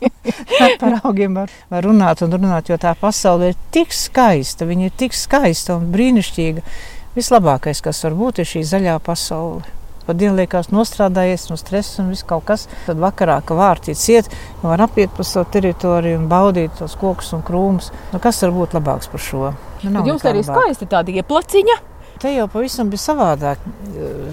par 0.82 0.98
augiem 1.04 1.38
var, 1.38 1.54
var 1.70 1.86
runāt 1.86 2.26
un 2.26 2.34
runāt, 2.34 2.74
jo 2.74 2.82
tā 2.82 2.98
pasaule 2.98 3.52
ir 3.52 3.64
tik 3.70 3.94
skaista, 3.94 4.66
viņa 4.66 4.90
ir 4.90 4.98
tik 4.98 5.14
skaista 5.14 5.78
un 5.78 5.92
brīnišķīga. 5.94 6.66
Vislabākais, 7.14 7.86
kas 7.86 8.02
var 8.02 8.18
būt, 8.18 8.42
ir 8.42 8.54
šī 8.56 8.66
zaļā 8.66 8.98
pasaule 8.98 9.77
pa 10.08 10.16
dienu 10.16 10.38
liekas 10.38 10.70
nostrādājies 10.72 11.50
no 11.50 11.58
stresa 11.60 12.00
un 12.00 12.14
viss 12.14 12.24
kaut 12.28 12.46
kas. 12.48 12.64
Tad 12.86 13.00
vakarā, 13.02 13.42
kad 13.44 13.60
vārti 13.60 13.92
ciet, 13.98 14.30
var 14.62 14.80
apiet 14.86 15.12
pa 15.12 15.26
savu 15.26 15.50
teritoriju 15.52 16.22
un 16.22 16.24
baudīt 16.30 16.78
tos 16.80 16.96
kokus 16.96 17.34
un 17.36 17.44
krūmus. 17.44 17.90
Nu, 18.14 18.22
kas 18.24 18.40
var 18.46 18.54
būt 18.56 18.78
labāks 18.78 19.12
par 19.12 19.24
šo? 19.26 19.52
Nu, 19.84 20.06
jums 20.08 20.24
arī 20.28 20.40
skaisti 20.46 20.88
tāda 20.88 21.12
ieplaciņa. 21.20 21.76
Te 22.18 22.32
jau 22.34 22.48
pavisam 22.50 22.88
bija 22.90 23.04
savādāk. 23.04 23.68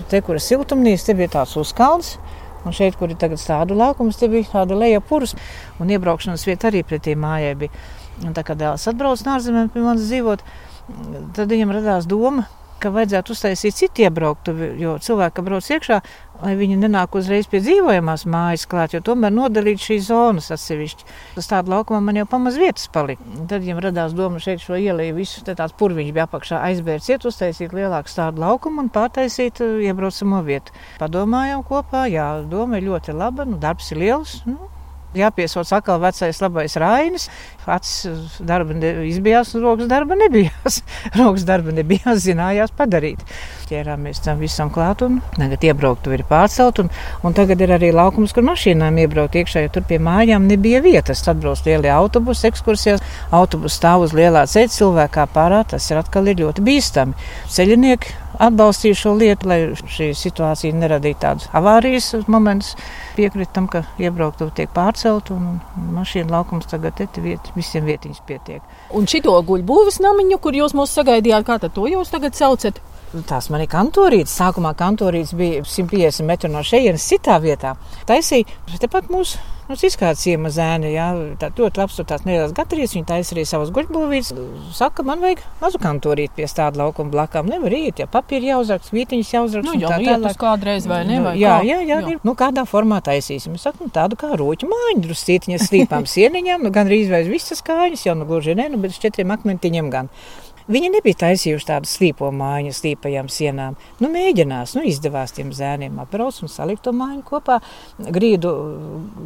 Te, 0.10 0.24
kur 0.26 0.40
ir 0.40 0.46
siltumnīca, 0.48 1.10
te 1.10 1.20
bija 1.20 1.36
tāds 1.36 1.60
uzkalns. 1.60 2.16
Un 2.66 2.74
šeit, 2.74 2.96
kur 2.98 3.12
ir 3.12 3.20
tagad 3.22 3.44
tādu 3.44 3.76
laukumu, 3.78 4.16
te 4.16 4.32
bija 4.32 4.48
tāda 4.56 4.80
leja 4.80 5.04
purus. 5.04 5.36
Un 5.78 5.92
iebraukšanas 5.92 6.48
vieta 6.48 6.72
arī 6.72 6.82
pretī 6.88 7.14
mājai 7.20 7.54
bija. 7.66 7.84
Un 8.24 8.34
tā 8.34 8.46
kā 8.48 8.56
dēls 8.58 8.88
atbrauc 8.90 9.22
no 9.28 9.36
ārzemēm 9.36 9.70
pie 9.74 9.84
manis 9.84 10.08
dzīvot, 10.08 10.46
tad 11.36 11.52
viņam 11.52 11.76
radās 11.76 12.08
doma, 12.08 12.46
ka 12.82 12.92
vajadzētu 12.94 13.34
uztaisīt 13.36 13.78
citu 13.78 14.06
iebrauktuvi, 14.06 14.74
jo 14.82 14.96
cilvēki 15.02 15.44
brauc 15.46 15.68
iekšā, 15.72 16.00
lai 16.42 16.54
viņi 16.60 16.78
nenāk 16.82 17.16
uzreiz 17.16 17.48
pie 17.52 17.62
dzīvojamās 17.64 18.26
mājas 18.30 18.66
klāt, 18.70 18.96
jo 18.96 19.02
tomēr 19.06 19.34
nodalīt 19.34 19.82
šīs 19.84 20.10
zonas 20.10 20.52
atsevišķi. 20.56 21.08
Uz 21.40 21.50
tādu 21.52 21.74
laukumu 21.74 22.02
man 22.04 22.20
jau 22.20 22.28
pamaz 22.30 22.60
vietas 22.60 22.90
palika. 22.92 23.24
Tad 23.50 23.64
viņam 23.64 23.82
radās 23.88 24.16
doma 24.18 24.42
šeit 24.44 24.64
šo 24.64 24.78
ielēju 24.80 25.18
visu, 25.18 25.44
te 25.48 25.56
tāds 25.58 25.76
purviņš 25.80 26.14
bija 26.16 26.28
apakšā 26.28 26.62
aizbērts, 26.70 27.10
iet 27.14 27.28
uztaisīt 27.30 27.76
lielāku 27.76 28.12
tādu 28.12 28.44
laukumu 28.44 28.86
un 28.86 28.94
pārtaisīt 28.94 29.64
uh, 29.64 29.80
iebraucamo 29.88 30.44
vietu. 30.46 30.76
Padomājām 31.02 31.66
kopā, 31.68 32.06
jā, 32.12 32.30
doma 32.52 32.82
ir 32.82 32.90
ļoti 32.92 33.16
laba, 33.16 33.48
nu, 33.48 33.60
darbs 33.62 33.94
ir 33.96 34.04
liels. 34.04 34.42
Nu, 34.50 34.75
jāpiesauc 35.20 35.72
atkal 35.78 36.00
vecais 36.04 36.42
labais 36.44 36.76
Rainis. 36.82 37.30
Acis 37.66 38.38
darba 38.46 38.76
izbijās, 39.08 39.56
un 39.58 39.64
rokas 39.66 39.88
darba 39.90 40.18
nebijās. 40.20 40.82
rokas 41.20 41.46
darba 41.48 41.74
nebijās, 41.74 42.22
zinājās 42.26 42.74
padarīt. 42.78 43.24
Ķērāmies 43.70 44.22
tam 44.26 44.42
visam 44.44 44.70
klāt, 44.74 45.02
un 45.06 45.18
tagad 45.34 45.66
iebraukt 45.66 46.06
ir 46.14 46.26
pārcelt, 46.30 46.84
un, 46.84 46.92
un 47.26 47.38
tagad 47.38 47.64
ir 47.66 47.74
arī 47.74 47.90
laukums, 47.96 48.36
kur 48.36 48.46
mašīnām 48.46 49.00
iebraukt 49.02 49.40
iekšā, 49.42 49.66
jo 49.66 49.74
tur 49.78 49.88
pie 49.90 49.98
mājām 50.04 50.46
nebija 50.50 50.84
vietas. 50.86 51.24
Tad 51.26 51.42
brauc 51.42 51.64
lielie 51.66 51.90
autobusi 51.94 52.52
ekskursijās, 52.52 53.02
autobusu 53.34 53.80
stāv 53.80 54.06
uz 54.06 54.14
lielā 54.18 54.46
ceļa, 54.52 54.74
cilvēkā 54.76 55.26
pārā, 55.34 55.64
tas 55.74 55.90
ir 55.90 56.04
atkal 56.04 56.30
ir 56.30 56.44
ļoti 56.44 56.66
bīstami. 56.70 57.18
Ceļinieki 57.56 58.14
atbalstīju 58.46 59.00
šo 59.00 59.16
lietu, 59.18 59.50
lai 59.50 59.60
šī 59.74 60.12
situācija 60.18 60.76
neradītu 60.76 61.22
tādus 61.24 61.50
avārijas 61.56 62.14
momentus. 62.28 62.76
Piekrītu 63.16 63.54
tam, 63.56 63.68
ka 63.72 63.86
iebrauktu 64.02 64.50
tiek 64.56 64.72
pārcelt 64.76 65.30
un 65.32 65.62
mašīnu 65.96 66.34
laukums 66.34 66.68
tagad 66.68 67.00
ir 67.00 67.24
viet, 67.24 67.52
visiem 67.56 67.88
vietiņas 67.88 68.24
pietiek. 68.28 68.76
Un 68.96 69.08
šito 69.08 69.36
guļbūves 69.48 70.02
namiņu, 70.04 70.40
kur 70.44 70.58
jūs 70.58 70.76
mūs 70.76 70.96
sagaidījāt, 70.98 71.48
kā 71.48 71.60
to 71.64 71.88
jūs 71.88 72.12
tagad 72.12 72.36
saucat? 72.36 72.82
Tās 73.30 73.50
man 73.54 73.64
ir 73.64 73.72
kantorītes. 73.72 74.36
Sākumā 74.36 74.76
kantorītes 74.78 75.36
bija 75.38 75.64
150 75.64 76.28
metru 76.28 76.52
no 76.52 76.64
šejienes, 76.66 77.10
citā 77.12 77.40
vietā. 77.44 77.76
Taisīja 78.10 78.80
tepat 78.82 79.12
mūsu 79.14 79.40
Nu, 79.66 79.74
izkāpts 79.74 80.22
ciema 80.22 80.52
zēni, 80.54 80.92
jā, 80.94 81.08
tā 81.42 81.48
ļoti 81.58 81.82
labs 81.82 81.96
tur 81.98 82.06
tās 82.06 82.22
nelielas 82.28 82.52
gatavības. 82.54 82.92
Viņa 82.94 83.08
taisa 83.10 83.34
arī 83.34 83.46
savas 83.50 83.72
guļbūvītes. 83.74 84.30
Saka, 84.78 85.02
man 85.08 85.24
vajag 85.26 85.42
mazu 85.58 85.82
kantorīt 85.82 86.36
pie 86.38 86.46
tāda 86.46 86.84
laukuma 86.84 87.10
blakām. 87.16 87.50
Nevar 87.50 87.74
iet, 87.74 88.04
ja 88.04 88.06
papīri 88.12 88.52
jāuzraksta, 88.52 88.94
vītiņas 88.94 89.34
jāuzraksta. 89.34 89.72
Nu, 89.72 89.82
jau 89.82 89.90
tā 89.90 89.98
tālāk 90.06 90.38
kādreiz 90.44 90.86
vai 90.90 91.02
ne? 91.10 91.18
Nu, 91.18 91.34
jā, 91.34 91.58
jā, 91.66 91.80
jā, 91.82 91.98
jā. 92.06 92.20
Nu, 92.22 92.36
kādā 92.38 92.68
formā 92.70 93.02
taisīsim. 93.06 93.58
Es 93.58 93.66
saku, 93.66 93.88
nu, 93.88 93.94
tādu 93.96 94.20
kā 94.22 94.36
roķu 94.38 94.70
mājiņu, 94.70 95.06
druscītiņas 95.08 95.70
slīpām 95.72 96.06
sieniņām, 96.14 96.68
nu, 96.68 96.74
gan 96.76 96.94
izvērs 96.94 97.32
visas 97.34 97.66
kājas, 97.66 98.06
jau 98.06 98.14
nu 98.20 98.30
gluži 98.30 98.54
ne, 98.60 98.70
nu, 98.70 98.84
bet 98.86 98.94
uz 98.94 99.02
četriem 99.02 99.34
akmentiņiem 99.34 99.90
gan. 99.90 100.14
Viņi 100.66 100.90
nebija 100.96 101.20
taisījuši 101.22 101.68
tādu 101.68 101.90
slīpo 101.90 102.32
mājiņu, 102.34 102.72
slīpajām 102.74 103.28
sienām. 103.30 103.76
Nu, 104.02 104.10
mēģinās, 104.10 104.74
nu, 104.74 104.82
izdevās 104.90 105.36
tiem 105.38 105.52
zēniem 105.54 106.00
apbraukt 106.02 106.42
un 106.42 106.50
salikt 106.50 106.82
to 106.88 106.94
mājiņu 106.96 107.22
kopā. 107.28 107.60
Grīdu 108.02 108.54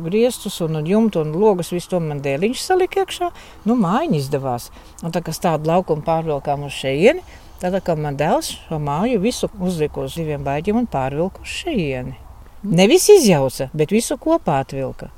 griestus 0.03 0.59
un 0.65 0.81
jumtu 0.83 1.23
un 1.23 1.31
logus 1.39 1.71
visu 1.71 1.93
to 1.93 2.01
man 2.03 2.19
dēliņš 2.25 2.63
salika 2.65 3.05
iekšā. 3.05 3.29
Nu, 3.69 3.77
mājiņa 3.79 4.19
izdevās. 4.19 4.67
Un 4.99 5.15
tā 5.15 5.23
kā 5.23 5.31
tādu 5.31 5.71
laukumu 5.71 6.03
pārvilkām 6.03 6.65
uz 6.67 6.75
šejieni, 6.75 7.23
tad, 7.61 7.77
kad 7.87 8.01
man 8.03 8.19
dēls 8.19 8.51
šo 8.65 8.81
māju 8.83 9.21
visu 9.23 9.47
uzlika 9.63 10.03
uz 10.03 10.17
diviem 10.19 10.43
baigiem 10.43 10.81
un 10.81 10.89
pārvilka 10.91 11.45
uz 11.45 11.55
šejieni. 11.61 12.17
Nevis 12.67 13.07
izjauca, 13.15 13.69
bet 13.71 13.95
visu 13.95 14.19
kopā 14.19 14.59
atvilka. 14.65 15.13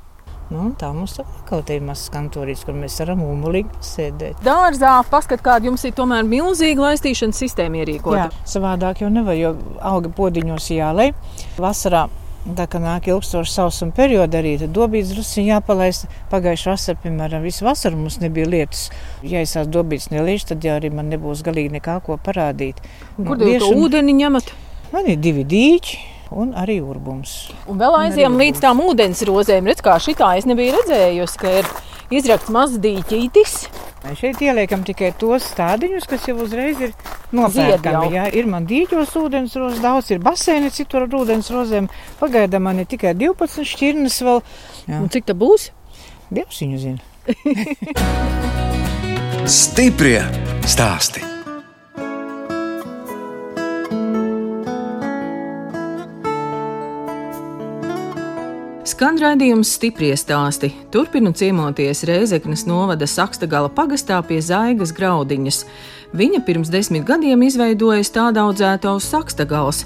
Nu, 0.52 0.68
tā 0.78 0.90
mums 0.92 1.16
kaut 1.16 1.48
kāda 1.48 1.76
ir 1.78 1.84
mazs 1.86 2.10
kantorīts, 2.12 2.64
kur 2.68 2.76
mēs 2.76 2.98
varam 3.00 3.22
umulīgi 3.24 3.82
sēdēt. 3.88 4.42
Dārzā 4.44 4.98
paskat, 5.10 5.40
kāda 5.44 5.70
jums 5.70 5.84
ir 5.88 5.94
tomēr 5.96 6.26
milzīga 6.28 6.90
laistīšanas 6.90 7.40
sistēma 7.44 7.82
ierīkota. 7.82 8.26
Jā, 8.26 8.48
savādāk 8.56 9.04
jau 9.04 9.12
nevar, 9.12 9.38
jo 9.38 9.54
auga 9.80 10.12
podiņos 10.12 10.72
jālai. 10.76 11.12
Vasarā 11.60 12.08
Tā 12.42 12.64
kā 12.66 12.80
nāk 12.82 13.06
ilgstošs 13.06 13.52
sausuma 13.54 13.94
periods, 13.94 14.34
arī 14.34 14.56
dabīgs 14.58 15.12
drusku 15.12 15.44
jāpalaist. 15.46 16.08
Pagājušā 16.32 16.72
vasarā, 16.72 16.98
piemēram, 17.04 17.44
visu 17.46 17.62
vasaru 17.62 18.00
mums 18.00 18.16
nebija 18.18 18.48
lietas. 18.50 18.88
Ja 19.22 19.44
es 19.46 19.54
tās 19.54 19.70
dabīgs 19.70 20.08
neliešu, 20.10 20.48
tad 20.50 20.66
jau 20.66 20.74
arī 20.80 20.90
man 20.90 21.06
nebūs 21.12 21.44
galīgi 21.46 21.76
nekā 21.76 22.00
ko 22.02 22.16
parādīt. 22.18 22.82
Kur 23.14 23.38
nu, 23.38 23.46
jūs 23.46 23.62
to 23.62 23.70
ūdeni 23.84 24.16
ņemat? 24.24 24.50
Man 24.90 25.06
ir 25.14 25.22
divi 25.22 25.46
dīķi 25.46 26.00
un 26.38 26.52
arī 26.58 26.80
urbums. 26.84 27.30
Un 27.70 27.80
vēl 27.80 27.94
aizjām 28.06 28.36
līdz 28.40 28.58
tām 28.64 28.82
ūdens 28.84 29.22
rozēm. 29.28 29.68
Redz, 29.70 29.80
kā 29.84 29.94
šitā 30.02 30.28
es 30.40 30.46
nebiju 30.48 30.70
redzējusi, 30.78 31.36
ka 31.40 31.48
ir 31.60 31.64
izrakts 32.12 32.52
mazs 32.52 32.80
dīķītis. 32.82 33.52
Mēs 34.02 34.18
šeit 34.18 34.40
ieliekam 34.42 34.82
tikai 34.86 35.12
tos 35.18 35.42
stādiņus, 35.52 36.08
kas 36.10 36.24
jau 36.26 36.36
uzreiz 36.42 36.80
ir 36.82 36.90
nopērkami. 37.36 38.10
Jā, 38.16 38.24
ir 38.34 38.44
man 38.50 38.66
dīķos 38.68 39.14
ūdens 39.20 39.54
rozes, 39.60 39.82
daudz 39.84 40.06
ir 40.10 40.20
baseini 40.24 40.70
citur 40.74 41.00
ar 41.06 41.12
ūdens 41.22 41.46
rozēm. 41.54 41.86
Pagaidām 42.20 42.62
man 42.66 42.76
ir 42.82 42.86
tikai 42.90 43.12
12 43.18 43.62
šķirnes 43.74 44.16
vēl. 44.26 44.38
Jā. 44.88 44.96
Un 44.98 45.06
cik 45.12 45.24
tā 45.30 45.34
būs? 45.38 45.62
Dievs 46.34 46.58
viņu 46.64 46.78
zina. 46.82 47.00
Stiprie 49.62 50.22
stāsti. 50.66 51.31
Skan 59.02 59.16
raidījums 59.18 59.66
stipri 59.74 60.12
stāsti. 60.14 60.68
Turpinu 60.94 61.32
ciemoties 61.34 62.04
Reizeknas 62.06 62.60
novada 62.68 63.02
Sakstagala 63.10 63.66
pagastā 63.66 64.20
pie 64.22 64.36
Zaigas 64.38 64.92
graudiņas. 64.94 65.58
Viņa 66.14 66.42
pirms 66.46 66.70
desmit 66.70 67.02
gadiem 67.08 67.42
izveidoja 67.42 68.04
tādu 68.14 68.44
audzētu 68.44 68.92
uz 68.94 69.08
Sakstagals. 69.10 69.80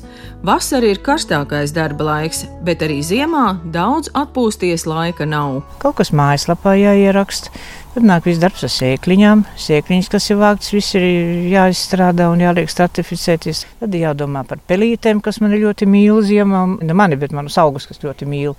Vasara 0.44 0.90
ir 0.92 1.00
karstākais 1.00 1.72
darba 1.72 2.11
laiks, 2.11 2.42
bet 2.61 2.85
arī 2.85 2.98
ziemā 3.00 3.46
daudz 3.72 4.12
atpūsties 4.12 4.85
laika 4.85 5.24
nav. 5.24 5.62
Kaut 5.81 5.96
kas 6.02 6.12
mājaslapā 6.12 6.76
jāieraksta. 6.76 7.55
Tad 7.96 8.04
nāk 8.04 8.26
viss 8.28 8.37
darbs 8.37 8.61
ar 8.66 8.68
sēkliņām. 8.68 9.46
Sēkliņas, 9.56 10.09
kas 10.12 10.26
ir 10.28 10.37
vāktas, 10.37 10.68
viss 10.74 10.92
ir 10.98 11.04
jāizstrādā 11.48 12.26
un 12.28 12.42
jāliek 12.44 12.68
stratificēties. 12.68 13.62
Tad 13.80 13.96
jādomā 13.96 14.42
par 14.44 14.61
pelītēm, 14.68 15.22
kas 15.24 15.40
man 15.40 15.56
ir 15.56 15.62
ļoti 15.62 15.88
mīl 15.88 16.20
ziemā. 16.28 16.61
Ne 16.85 16.92
mani, 16.92 17.16
bet 17.16 17.32
manus 17.32 17.56
augus, 17.62 17.88
kas 17.88 18.04
ļoti 18.04 18.28
mīl. 18.28 18.52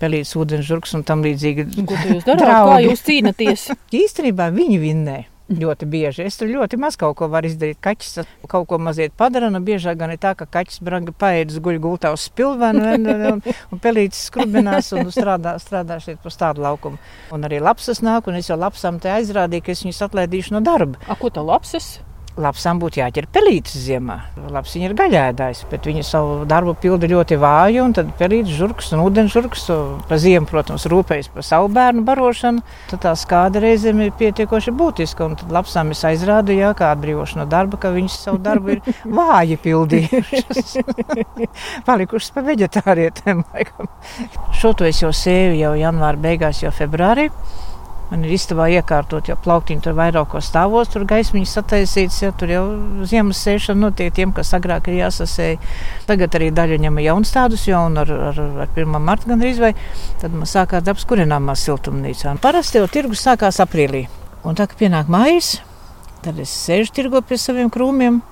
Pelīts, 0.00 0.32
ūdensžurks 0.40 0.96
un 0.96 1.04
tam 1.04 1.20
līdzīgi. 1.26 1.68
Ko 1.84 2.00
jūs 2.14 2.24
darāt? 2.24 2.46
Kā 2.72 2.80
jūs 2.86 3.04
cīnāties? 3.04 3.66
Īstenībā 4.00 4.48
viņi 4.56 4.80
vinnē. 4.80 5.18
Ļoti 5.48 5.86
bieži. 5.88 6.26
Es 6.28 6.36
tur 6.36 6.50
ļoti 6.50 6.76
maz 6.76 6.98
kaut 7.00 7.14
ko 7.16 7.28
varu 7.32 7.48
izdarīt. 7.48 7.78
Kaķis 7.80 8.18
kaut 8.52 8.66
ko 8.68 8.78
mazliet 8.84 9.14
padara. 9.16 9.48
Nu, 9.48 9.62
biežāk 9.64 9.96
gan 9.96 10.12
ir 10.12 10.20
tā, 10.20 10.34
ka 10.36 10.44
kaķis 10.44 10.82
branga 10.84 11.14
paēdis 11.16 11.62
guļ 11.64 11.78
gultā 11.80 12.12
uz 12.12 12.26
spilvenu 12.28 12.84
un, 12.84 13.08
un, 13.14 13.40
un, 13.72 13.80
pelītis 13.80 14.26
skrubinās 14.28 14.92
un 14.92 15.08
strādā, 15.14 15.56
strādā 15.62 15.96
šeit 16.04 16.20
pa 16.20 16.34
tādu 16.42 16.66
laukumu. 16.66 17.00
Un 17.32 17.48
arī 17.48 17.62
lapsas 17.64 18.04
nāk, 18.04 18.28
un 18.28 18.36
es 18.36 18.52
jau 18.52 18.60
lapsām 18.60 19.00
te 19.00 19.08
aizrādīju, 19.14 19.64
ka 19.64 19.72
es 19.72 19.86
viņus 19.86 20.04
atlaidīšu 20.10 20.58
no 20.58 20.60
darba. 20.64 21.00
A, 21.08 21.16
ko 21.16 21.32
tā 21.32 21.40
lapsas? 21.44 21.96
Lapsām 22.38 22.78
būtu 22.78 23.00
jāķer 23.00 23.26
pelītis 23.34 23.74
ziemā. 23.82 24.18
Labs 24.52 24.76
viņa 24.76 24.86
ir 24.86 24.94
gaļēdājs, 24.98 25.64
bet 25.72 25.88
viņa 25.88 26.04
savu 26.06 26.44
darbu 26.48 26.76
pilda 26.78 27.08
ļoti 27.10 27.38
vāju, 27.42 27.86
tad 27.96 28.12
pelītis 28.20 28.54
žurks 28.54 28.92
un 28.94 29.02
ūdenžurks 29.02 29.64
pa 30.06 30.18
ziemu, 30.22 30.46
protams, 30.46 30.86
rūpējas 30.90 31.32
par 31.34 31.46
savu 31.46 31.70
bērnu 31.74 32.04
barošanu. 32.06 32.62
Tad 32.92 33.02
tā 33.02 33.14
skāda 33.18 33.62
reizēm 33.64 34.04
ir 34.04 34.14
pietiekoši 34.20 34.74
būtiska, 34.78 35.26
un 35.26 35.34
tad 35.40 35.54
lapsām 35.54 35.90
es 35.96 36.04
aizrādu, 36.06 36.54
jā, 36.54 36.70
kā 36.78 36.92
atbrīvošu 36.94 37.40
no 37.40 37.48
darba, 37.50 37.80
ka 37.82 37.90
viņas 37.96 38.20
savu 38.28 38.38
darbu 38.44 38.76
ir 38.76 38.84
vāji 39.18 39.58
pildījušas. 39.66 40.76
Palikušas 41.88 42.34
pa 42.36 42.46
veģetārietēm. 42.52 43.42
laikam. 43.54 43.90
Šo 44.54 44.72
to 44.78 44.86
es 44.88 45.02
jau 45.02 45.10
sēju 45.14 45.58
jau 45.58 45.74
janvāra 45.78 46.22
beigās, 46.28 46.62
jau 46.62 46.72
februārī. 46.74 47.28
Man 48.08 48.22
ir 48.24 48.32
istabā 48.32 48.70
iekārtot, 48.72 49.26
jau 49.28 49.36
plauktiņi 49.44 49.82
tur 49.84 49.96
vairākos 49.98 50.46
stāvos, 50.48 50.88
tur 50.88 51.04
gaismiņas 51.08 51.50
sataisīts, 51.58 52.20
ja 52.22 52.30
tur 52.32 52.52
jau 52.52 52.62
ziemas 53.08 53.42
sēšana 53.44 53.82
notiek 53.82 54.14
tiem, 54.16 54.32
kas 54.36 54.54
agrāk 54.56 54.88
ir 54.88 55.02
jāsasēja. 55.02 55.58
Tagad 56.08 56.38
arī 56.38 56.48
daļa 56.56 56.78
ņem 56.86 57.02
jaunas 57.04 57.34
tādus, 57.34 57.66
jau 57.68 57.82
un 57.90 58.00
ar, 58.00 58.12
ar, 58.30 58.40
ar 58.64 58.72
1. 58.72 58.96
martu 59.04 59.28
gan 59.28 59.44
izvai. 59.44 59.74
Tad 60.22 60.32
man 60.32 60.48
sākās 60.48 60.86
darbs 60.86 61.04
kurināmā 61.08 61.56
siltumnīcā. 61.58 62.32
Un 62.32 62.40
Parasti 62.40 62.80
jau 62.80 62.88
tirgus 62.88 63.26
sākās 63.26 63.60
aprīlī. 63.64 64.06
Un 64.48 64.56
tā, 64.56 64.64
kad 64.70 64.80
pienāk 64.80 65.12
maijs, 65.12 65.58
tad 66.24 66.40
es 66.40 66.54
sēžu 66.64 66.96
tirgo 66.96 67.20
pie 67.20 67.36
saviem 67.36 67.68
krūmiem 67.68 68.22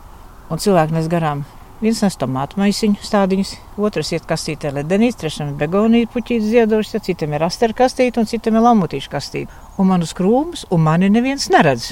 un 0.48 0.62
cilvēki 0.62 0.96
nes 0.96 1.12
garām. 1.12 1.44
Viens 1.76 1.98
nes 2.00 2.14
tomātu 2.16 2.56
maisiņu 2.56 3.02
stādiņus, 3.04 3.50
otrs 3.84 4.14
iet 4.16 4.24
kastītē 4.28 4.70
ledenīs, 4.78 5.18
trešam 5.20 5.50
ir 5.50 5.58
begonīte 5.60 6.08
puķītes 6.14 6.48
ziedošs, 6.48 6.94
ja 6.96 7.00
citam 7.04 7.34
ir 7.36 7.44
asteru 7.44 7.76
kastīte 7.76 8.22
un 8.22 8.30
citam 8.30 8.56
ir 8.56 8.64
lamutīšu 8.64 9.12
kastīte. 9.12 9.52
Un 9.76 9.90
man 9.90 10.06
uz 10.06 10.14
krūmus, 10.16 10.64
un 10.72 10.80
mani 10.86 11.10
neviens 11.12 11.50
neredz. 11.52 11.90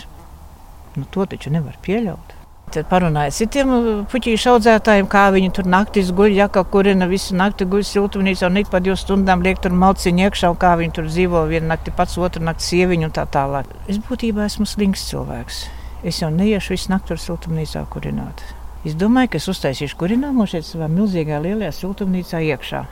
Nu, 0.97 1.05
to 1.13 1.27
taču 1.29 1.53
nevar 1.53 1.77
pieļaut. 1.85 2.33
Tad 2.73 2.89
parunāja 2.89 3.35
citiem 3.37 3.75
uh, 3.75 3.91
puķīšu 4.09 4.55
audzētājiem, 4.55 5.11
kā 5.13 5.27
viņi 5.37 5.53
tur 5.59 5.69
naktīs 5.69 6.15
guļ, 6.17 6.33
ja 6.33 6.49
kaut 6.49 6.73
kurina 6.73 7.05
visu 7.11 7.37
nakti 7.37 7.69
guļ 7.69 7.85
siltumnīcā 7.91 8.49
un 8.49 8.63
ik 8.63 8.73
pa 8.73 8.81
divām 8.81 8.97
stundām 8.99 9.45
liek 9.45 9.61
tur 9.61 9.77
malciņu 9.85 10.25
iekšā, 10.31 10.55
un 10.55 10.61
kā 10.65 10.73
viņi 10.81 10.97
tur 10.97 11.13
dzīvo 11.13 11.45
vienu 11.53 11.69
nakti 11.69 11.93
pats, 11.93 12.17
otru 12.17 12.43
nakti 12.49 12.71
sieviņu 12.71 13.11
un 13.11 13.17
tā 13.21 13.29
tālāk. 13.29 13.69
Es 13.85 14.01
būtībā 14.09 14.49
esmu 14.49 14.65
slings 14.71 15.05
cilvēks. 15.13 15.65
Es 16.09 16.25
jau 16.25 16.33
neiešu 16.33 16.79
visu 16.79 16.97
nakti 16.97 17.13
tur 17.13 17.27
siltumnīcā 17.29 17.85
kurināt. 17.93 18.47
Es 18.85 18.93
domāju, 19.01 19.31
ka 19.33 19.39
es 19.41 19.47
uztaisīšu 19.49 19.97
kurināmo 19.97 20.45
šeit 20.45 20.67
savā 20.69 20.91
milzīgā 20.93 21.39
lielajā 21.41 21.71
siltumnīcā 21.73 22.43
iekšā. 22.51 22.83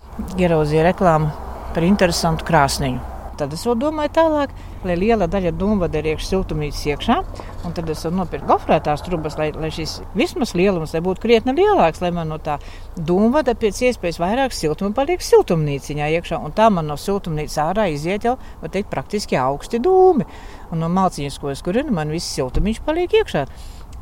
Ieraudzīju 0.40 0.86
reklāmu 0.86 1.26
par 1.74 1.84
interesantu 1.84 2.46
krāsniņu. 2.48 3.02
Tad 3.36 3.52
es 3.52 3.64
vēl 3.66 3.76
domāju 3.76 4.12
tālāk, 4.16 4.54
lai 4.88 4.94
liela 4.96 5.26
daļa 5.28 5.50
dūmvada 5.60 6.00
ir 6.00 6.08
iekšā 6.14 6.30
siltumnīcas 6.30 6.86
iekšā. 6.94 7.16
Un 7.68 7.76
tad 7.76 7.92
es 7.92 8.06
nopirku 8.08 8.48
gofrētās 8.48 9.04
trubas, 9.04 9.36
lai, 9.36 9.50
lai 9.52 9.68
šis 9.74 9.98
vismaz 10.16 10.54
lielums 10.56 10.94
lai 10.96 11.02
būtu 11.04 11.24
krietni 11.26 11.52
lielāks, 11.58 12.00
lai 12.00 12.12
man 12.16 12.32
no 12.32 12.40
tā 12.40 12.56
dūmvada 12.96 13.52
pēc 13.60 13.82
iespējas 13.90 14.20
vairāk 14.22 14.56
siltuma 14.56 14.96
paliek 14.96 15.20
siltumnīciņā 15.20 16.08
iekšā. 16.16 16.40
Un 16.40 16.56
tā 16.56 16.70
man 16.72 16.88
no 16.88 16.96
siltumnīcas 16.96 17.60
ārā 17.66 17.90
iziet 17.92 18.24
jau, 18.30 18.38
var 18.64 18.72
teikt, 18.72 18.88
praktiski 18.92 19.36
augsti 19.36 19.80
dūmi. 19.84 20.28
Un 20.72 20.80
no 20.80 20.88
malciņas, 20.88 21.36
ko 21.36 21.52
es 21.52 21.60
kurinu, 21.64 21.92
man 21.92 22.16
viss 22.16 22.32
siltumiņš 22.32 22.84
paliek 22.88 23.20
iekšā. 23.20 23.46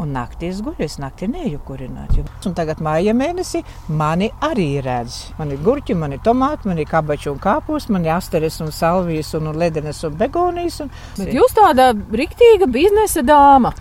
Un 0.01 0.15
naktī 0.17 0.49
es 0.49 0.63
guļu, 0.65 0.81
es 0.87 0.95
naktī 1.03 1.27
neju 1.29 1.59
kurināt. 1.67 2.15
Un 2.49 2.55
tagad 2.57 2.79
māja 2.81 3.13
mēnesī 3.13 3.61
mani 3.93 4.31
arī 4.47 4.81
redz. 4.85 5.19
Man 5.39 5.51
ir 5.53 5.61
gurķi, 5.61 5.93
man 6.01 6.15
ir 6.17 6.23
tomāti, 6.25 6.71
man 6.71 6.81
ir 6.81 6.89
kabači 6.89 7.29
un 7.29 7.37
kāpus, 7.43 7.91
man 7.93 8.07
ir 8.09 8.15
asteris 8.15 8.57
un 8.65 8.73
salvijas 8.73 9.35
un, 9.37 9.51
un 9.53 9.59
ledenes 9.61 10.01
un 10.09 10.17
begonijas. 10.17 10.81
Un... 10.87 10.91
Bet 11.19 11.35
jūs 11.37 11.53
tāda 11.59 11.91
riktīga 12.17 12.71
biznesa 12.73 13.21
dāma. 13.29 13.75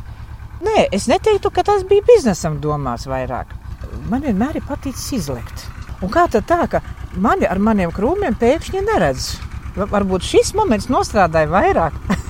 Nē, 0.59 0.89
es 0.91 1.07
neteiktu, 1.07 1.53
ka 1.55 1.63
tas 1.63 1.85
bija 1.87 2.03
biznesam 2.09 2.59
domāts 2.59 3.07
vairāk. 3.07 3.55
Man 4.11 4.25
vienmēr 4.27 4.59
ir 4.59 4.65
paticis 4.67 5.07
izlekt. 5.21 5.69
Un 6.03 6.11
kā 6.11 6.25
tad 6.31 6.43
tā, 6.51 6.65
ka 6.71 6.81
mani 7.15 7.47
ar 7.47 7.59
maniem 7.63 7.95
krūmiem 7.95 8.35
pēkšņi 8.39 8.83
neredz? 8.91 9.29
Va- 9.77 9.87
Varbūt 9.95 10.27
šis 10.33 10.51
moments 10.59 10.89
nostrādāja 10.91 11.47
vairāk. 11.55 11.95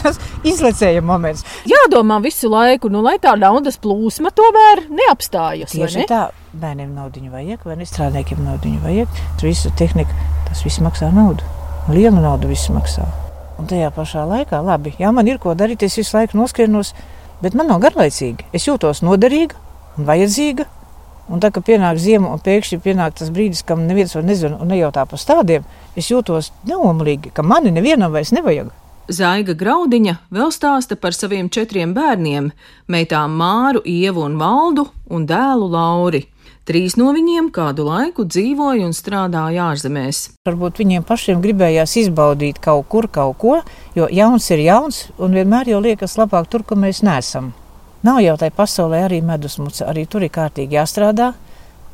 tas 0.00 0.18
izlecēja 0.46 1.02
moments. 1.04 1.44
Jādomā 1.68 2.18
visu 2.24 2.50
laiku, 2.52 2.90
nu, 2.92 3.02
lai 3.04 3.16
tā 3.22 3.34
naudas 3.38 3.78
plūsma 3.82 4.32
tomēr 4.34 4.86
neapstājas. 4.90 5.74
Tieši 5.76 6.02
ne? 6.02 6.08
tā, 6.10 6.22
bērniem 6.58 6.94
naudu 6.96 7.22
vajag, 7.32 7.64
vai 7.68 7.78
ne 7.78 7.86
strādniekiem 7.88 8.42
naudu 8.44 8.74
vajag. 8.84 9.22
Tur 9.40 9.50
visu 9.50 9.72
tehniku, 9.78 10.14
tas 10.48 10.64
viss 10.66 10.82
maksā 10.84 11.12
naudu. 11.14 11.46
Lielu 11.92 12.20
naudu 12.20 12.50
viss 12.50 12.70
maksā. 12.72 13.06
Un 13.58 13.66
tajā 13.66 13.90
pašā 13.94 14.24
laikā, 14.28 14.60
labi, 14.62 14.94
jā, 15.00 15.10
man 15.14 15.26
ir 15.26 15.40
ko 15.42 15.54
darīt, 15.58 15.82
es 15.82 15.96
visu 15.98 16.14
laiku 16.14 16.38
noskrienos, 16.38 16.92
bet 17.42 17.56
man 17.58 17.70
nav 17.70 17.80
garlaicīgi. 17.82 18.46
Es 18.54 18.68
jūtos 18.68 19.02
noderīga 19.02 19.58
un 19.98 20.06
vajadzīga. 20.08 20.68
Un 21.28 21.42
tā, 21.44 21.50
kad 21.52 21.66
pienāk 21.66 21.98
ziema 22.00 22.30
un 22.32 22.40
pēkšņi 22.40 22.78
pienāk 22.80 23.18
tas 23.18 23.28
brīdis, 23.34 23.60
kam 23.68 23.82
neviens 23.84 24.14
vairs 24.16 24.24
nezina 24.24 24.56
un 24.62 24.70
nejautā 24.72 25.04
par 25.10 25.20
stādiem, 25.20 25.66
es 25.98 26.08
jūtos 26.08 26.54
neomlīgi, 26.68 27.34
ka 27.36 27.44
mani 27.44 27.74
nevienam 27.74 28.14
vairs 28.14 28.32
nevajag. 28.32 28.70
Zaiga 29.08 29.54
Graudiņa 29.56 30.12
vēl 30.28 30.50
stāsta 30.52 30.96
par 31.00 31.14
saviem 31.16 31.46
četriem 31.48 31.94
bērniem- 31.96 32.50
meitām 32.92 33.36
Māru, 33.40 33.80
Ievu 33.80 34.20
un 34.20 34.36
Valdu 34.36 34.84
un 35.08 35.26
dēlu 35.26 35.70
Lauri. 35.70 36.26
Trīs 36.66 36.98
no 36.98 37.14
viņiem 37.14 37.48
kādu 37.50 37.86
laiku 37.88 38.26
dzīvoja 38.28 38.84
un 38.84 38.92
strādāja 38.92 39.72
ārzemēs. 39.72 40.36
Varbūt 40.44 40.76
viņiem 40.76 41.06
pašiem 41.08 41.40
gribējās 41.40 41.96
izbaudīt 41.96 42.60
kaut 42.60 42.88
kur 42.88 43.08
kaut 43.08 43.38
ko, 43.38 43.62
jo 43.94 44.08
jauns 44.12 44.50
ir 44.50 44.58
jauns 44.58 45.06
un 45.18 45.32
vienmēr 45.32 45.68
jau 45.68 45.80
liekas 45.80 46.18
labāk 46.18 46.50
tur, 46.50 46.62
kur 46.62 46.76
mēs 46.76 47.02
neesam. 47.02 47.54
Nav 48.02 48.20
jau 48.20 48.36
tai 48.36 48.50
pasaulē 48.50 49.08
arī 49.08 49.22
medusmuca, 49.22 49.88
arī 49.88 50.06
tur 50.06 50.22
ir 50.22 50.28
kārtīgi 50.28 50.76
jāstrādā, 50.76 51.32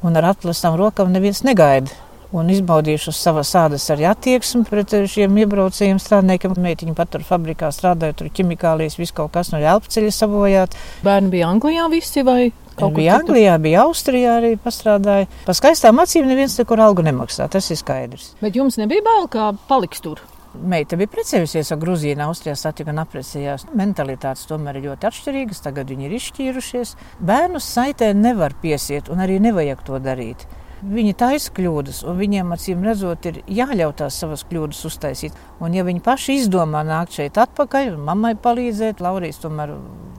un 0.02 0.16
ar 0.16 0.34
atklātām 0.34 0.76
rokām 0.76 1.12
neviens 1.12 1.44
negaida. 1.44 1.90
Un 2.34 2.50
izbaudījuši 2.50 3.12
savas 3.14 3.52
ādas 3.54 3.84
arī 3.94 4.08
attieksmi 4.10 4.64
pret 4.66 4.90
šiem 5.10 5.36
iebraucējiem 5.44 6.00
strādniekiem. 6.02 6.56
Meitiņa 6.64 6.96
pat 6.98 7.12
tur 7.14 7.22
fabrikā 7.26 7.70
strādāja, 7.74 8.16
tur 8.18 8.32
ķimikālijas, 8.34 8.98
viss 8.98 9.14
kaut 9.14 9.30
kas 9.36 9.52
no 9.52 9.60
elpceļa 9.62 10.10
sabojāt. 10.16 10.74
Bērni 11.06 11.30
bija 11.36 11.52
Anglijā 11.54 11.86
visi 11.92 12.26
vai 12.26 12.50
kaut 12.74 12.88
kur 12.88 12.96
bija 12.98 13.20
citur? 13.20 13.28
Anglijā, 13.28 13.56
bija 13.62 13.84
Austrijā 13.86 14.36
arī 14.40 14.54
pastrādāja. 14.58 15.30
Pa 15.46 15.54
skaistām 15.54 16.02
acīm 16.02 16.26
neviens 16.26 16.58
nekur 16.58 16.82
algu 16.82 17.06
nemaksā, 17.06 17.46
tas 17.54 17.70
ir 17.70 17.78
skaidrs. 17.78 18.32
Bet 18.42 18.58
jums 18.58 18.80
nebija 18.82 19.06
bail, 19.06 19.30
kā 19.30 19.52
paliks 19.70 20.02
tur? 20.02 20.24
Meita 20.54 20.98
bija 20.98 21.10
precējusies 21.10 21.70
ar 21.74 21.80
Grūzīnu, 21.82 22.26
Austrijā 22.26 22.54
satika 22.58 22.90
un 22.90 23.00
apprecējās. 23.02 23.68
Mentalitātes 23.78 24.46
tomēr 24.50 24.78
ir 24.78 24.88
ļoti 24.88 25.08
atšķirīgas, 25.10 25.62
tagad 25.64 25.90
viņi 25.90 26.06
ir 26.06 26.18
izšķīrušies. 26.18 26.94
Bērnus 27.30 27.70
saitē 27.78 28.12
nevar 28.14 28.54
piesiet 28.62 29.10
un 29.10 29.22
arī 29.22 29.40
nevajag 29.42 29.82
to 29.86 29.98
darīt. 30.02 30.46
Viņi 30.84 31.14
taisa 31.16 31.52
kļūdas, 31.56 32.02
un 32.04 32.18
viņiem 32.18 32.50
acīm 32.52 32.82
redzot, 32.84 33.24
ir 33.30 33.38
jāļauj 33.48 33.92
tās 34.02 34.18
savas 34.20 34.42
kļūdas 34.50 34.82
uztaisīt. 34.84 35.36
Un, 35.64 35.72
ja 35.72 35.84
viņi 35.86 36.02
paši 36.04 36.36
izdomā 36.42 36.82
nākt 36.84 37.16
šeit 37.16 37.38
atpakaļ, 37.40 37.94
mammai 37.96 38.34
palīdzēt, 38.36 39.00
Laurijas 39.04 39.40
tomēr 39.40 39.72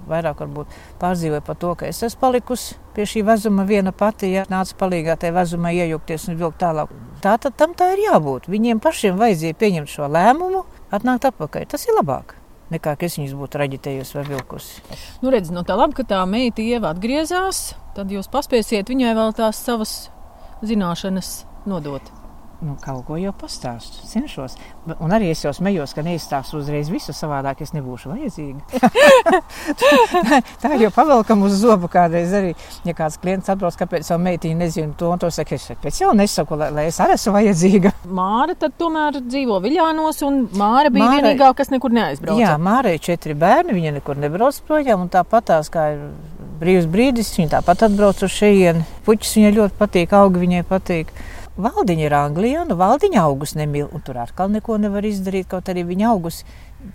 vairāk 0.10 0.42
pārdzīvoja 1.02 1.44
par 1.46 1.60
to, 1.62 1.74
ka 1.78 1.90
es 1.90 2.02
esmu 2.06 2.24
palikusi 2.24 2.80
pie 2.96 3.06
šī 3.10 3.22
vezuma 3.28 3.66
viena 3.68 3.94
pati, 3.94 4.32
ja 4.34 4.46
nāca 4.50 4.78
palīgā 4.80 5.18
tajā 5.22 5.36
vezumā 5.36 5.74
iejukties 5.76 6.30
un 6.32 6.40
vilkt 6.40 6.58
tālāk. 6.64 6.94
Tā 7.22 7.36
tad 7.42 7.58
tam 7.60 7.78
tā 7.78 7.92
ir 7.94 8.06
jābūt. 8.08 8.50
Viņiem 8.50 8.82
pašiem 8.82 9.22
vajadzēja 9.22 9.60
pieņemt 9.62 9.92
šo 9.92 10.10
lēmumu, 10.10 10.66
atnākt 10.94 11.30
atpakaļ. 11.30 11.70
Tas 11.76 11.86
ir 11.86 11.98
labāk 12.00 12.38
nekā 12.74 12.96
es 13.06 13.20
viņus 13.20 13.36
būtu 13.38 13.62
raģitējusi 13.62 14.18
vai 14.18 14.26
vilkusi. 14.32 14.82
Nu, 15.22 15.30
redz, 15.34 15.52
no 15.54 15.62
tā 15.62 15.78
labi, 15.78 16.00
ka 16.00 16.08
tā 16.10 16.24
meita 16.26 16.64
ieva 16.66 16.96
atgriezās, 16.96 17.76
tad 17.94 18.10
jūs 18.10 18.32
paspēsiet 18.34 18.90
viņai 18.90 19.14
vēl 19.18 19.36
tās 19.38 19.62
savas 19.62 19.96
zināšanas 20.64 21.42
nodot 21.66 22.14
nu, 22.62 22.76
kaut 22.82 23.04
ko 23.08 23.18
jau 23.20 23.34
pastāstu. 23.36 24.04
Cenšos. 24.08 24.56
Un 25.04 25.14
arī 25.16 25.30
es 25.34 25.42
jau 25.44 25.52
smējos, 25.56 25.94
ka 25.96 26.04
neizstāstu 26.06 26.60
uzreiz 26.62 26.90
visu 26.92 27.14
savādāk, 27.16 27.62
es 27.66 27.74
nebūšu 27.76 28.12
vajadzīga. 28.14 28.82
tā 30.64 30.72
jau 30.80 30.92
pavelkam 30.96 31.44
uz 31.48 31.58
zobu 31.62 31.90
kādreiz 31.92 32.34
arī. 32.38 32.54
Ja 32.88 32.96
kāds 32.98 33.20
klients 33.22 33.52
atbrauc, 33.52 33.78
kāpēc 33.80 34.08
savu 34.08 34.24
meitiņu 34.26 34.60
nezinu 34.62 34.96
to 35.00 35.12
un 35.14 35.22
to 35.22 35.32
saka, 35.34 35.60
es 35.60 35.68
pēc 35.84 36.02
jau 36.04 36.14
nesaku, 36.18 36.58
lai, 36.62 36.72
lai 36.76 36.88
es 36.92 37.00
arī 37.04 37.18
esmu 37.20 37.36
vajadzīga. 37.38 37.94
Māra 38.16 38.58
tad 38.60 38.78
tomēr 38.80 39.20
dzīvo 39.26 39.60
Viļānos 39.66 40.24
un 40.28 40.46
Māra 40.56 40.94
bija 40.94 41.10
Māra, 41.10 41.22
vienīgā, 41.22 41.52
kas 41.58 41.74
nekur 41.74 41.94
neaizbrauca. 41.96 42.40
Jā, 42.42 42.56
Māra 42.62 42.96
ir 42.96 43.04
četri 43.04 43.36
bērni, 43.38 43.76
viņa 43.76 43.98
nekur 44.00 44.22
nebrauc 44.22 44.62
projām 44.68 45.06
un 45.06 45.12
tāpat 45.14 45.52
tās 45.52 45.72
kā 45.74 45.90
ir 45.96 46.08
brīvs 46.60 46.88
brīdis, 46.92 47.34
viņa 47.38 47.58
tāpat 47.58 47.86
atbrauc 47.88 48.22
uz 48.26 48.34
šejieni. 48.34 48.86
Puķis 49.06 49.36
viņai 49.38 49.56
ļoti 49.56 49.78
patīk, 49.80 50.16
augi 50.16 50.44
viņai 50.44 50.64
patīk. 50.70 51.12
Valdiņa 51.56 52.04
ir 52.04 52.16
Anglijā, 52.18 52.66
nu 52.68 52.76
Valdiņa 52.76 53.22
augus 53.24 53.56
nemīl, 53.56 53.88
un 53.96 54.04
tur 54.04 54.20
atkal 54.20 54.50
neko 54.52 54.76
nevar 54.84 55.06
izdarīt, 55.08 55.48
kaut 55.52 55.70
arī 55.72 55.86
viņa 55.88 56.10
augus 56.12 56.42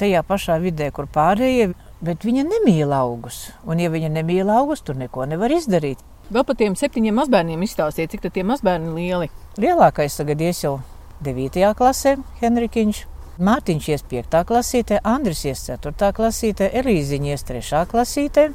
tajā 0.01 0.21
pašā 0.27 0.59
vidē, 0.61 0.91
kur 0.93 1.09
pārējie, 1.09 1.71
bet 2.05 2.27
viņa 2.29 2.45
nemīl 2.49 2.93
augus, 2.93 3.47
un 3.65 3.81
ja 3.81 3.89
viņa 3.93 4.13
nemīl 4.19 4.53
augus, 4.53 4.85
tur 4.85 5.01
neko 5.01 5.25
nevar 5.31 5.53
izdarīt. 5.57 6.05
Vēl 6.31 6.45
par 6.47 6.59
tiem 6.61 6.77
septiņiem 6.79 7.17
mazbērniem 7.19 7.65
izstāstiet, 7.65 8.13
cik 8.13 8.29
tie 8.31 8.45
mazbērni 8.47 8.93
lieli? 8.95 9.31
Lielākais 9.59 10.21
tagad 10.21 10.45
ies 10.45 10.61
jau 10.63 10.77
9. 11.25 11.73
klasē, 11.77 12.19
Henrikiņš. 12.41 13.07
Mārtiņš 13.41 13.87
ies 13.89 14.03
5. 14.05 14.43
klasītē, 14.45 14.99
Andris 15.09 15.47
ies 15.49 15.63
4. 15.65 16.13
klasītē, 16.13 16.69
Elīziņa 16.77 17.33
ies 17.33 17.47
3. 17.49 17.87
klasītē. 17.89 18.51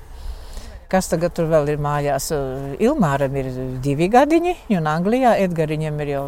Kas 0.96 1.10
tagad 1.12 1.34
tur 1.36 1.50
vēl 1.52 1.74
ir 1.74 1.80
mājās? 1.84 2.30
Ilmāram 2.80 3.34
ir 3.36 3.50
divi 3.84 4.06
gadiņi, 4.08 4.54
un 4.78 4.86
Anglijā 4.88 5.34
Edgariņam 5.44 5.98
ir 6.06 6.12
jau 6.14 6.22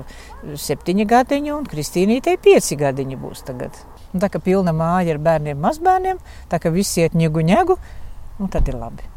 septiņi 0.59 1.05
gadiņi, 1.07 1.53
un 1.55 1.69
Kristīnītei 1.71 2.33
pieci 2.43 2.75
gadiņi 2.75 3.19
būs 3.21 3.45
tagad. 3.47 3.79
Un 4.11 4.19
tā 4.19 4.27
kā 4.33 4.41
pilna 4.43 4.73
māja 4.75 5.15
ar 5.15 5.21
bērniem, 5.23 5.61
mazbērniem, 5.63 6.19
tā 6.51 6.59
kā 6.59 6.73
visi 6.75 7.05
iet 7.05 7.15
ņegu 7.15 7.45
ņegu, 7.47 7.79
un 8.43 8.51
tad 8.51 8.67
ir 8.67 8.75
labi. 8.75 9.07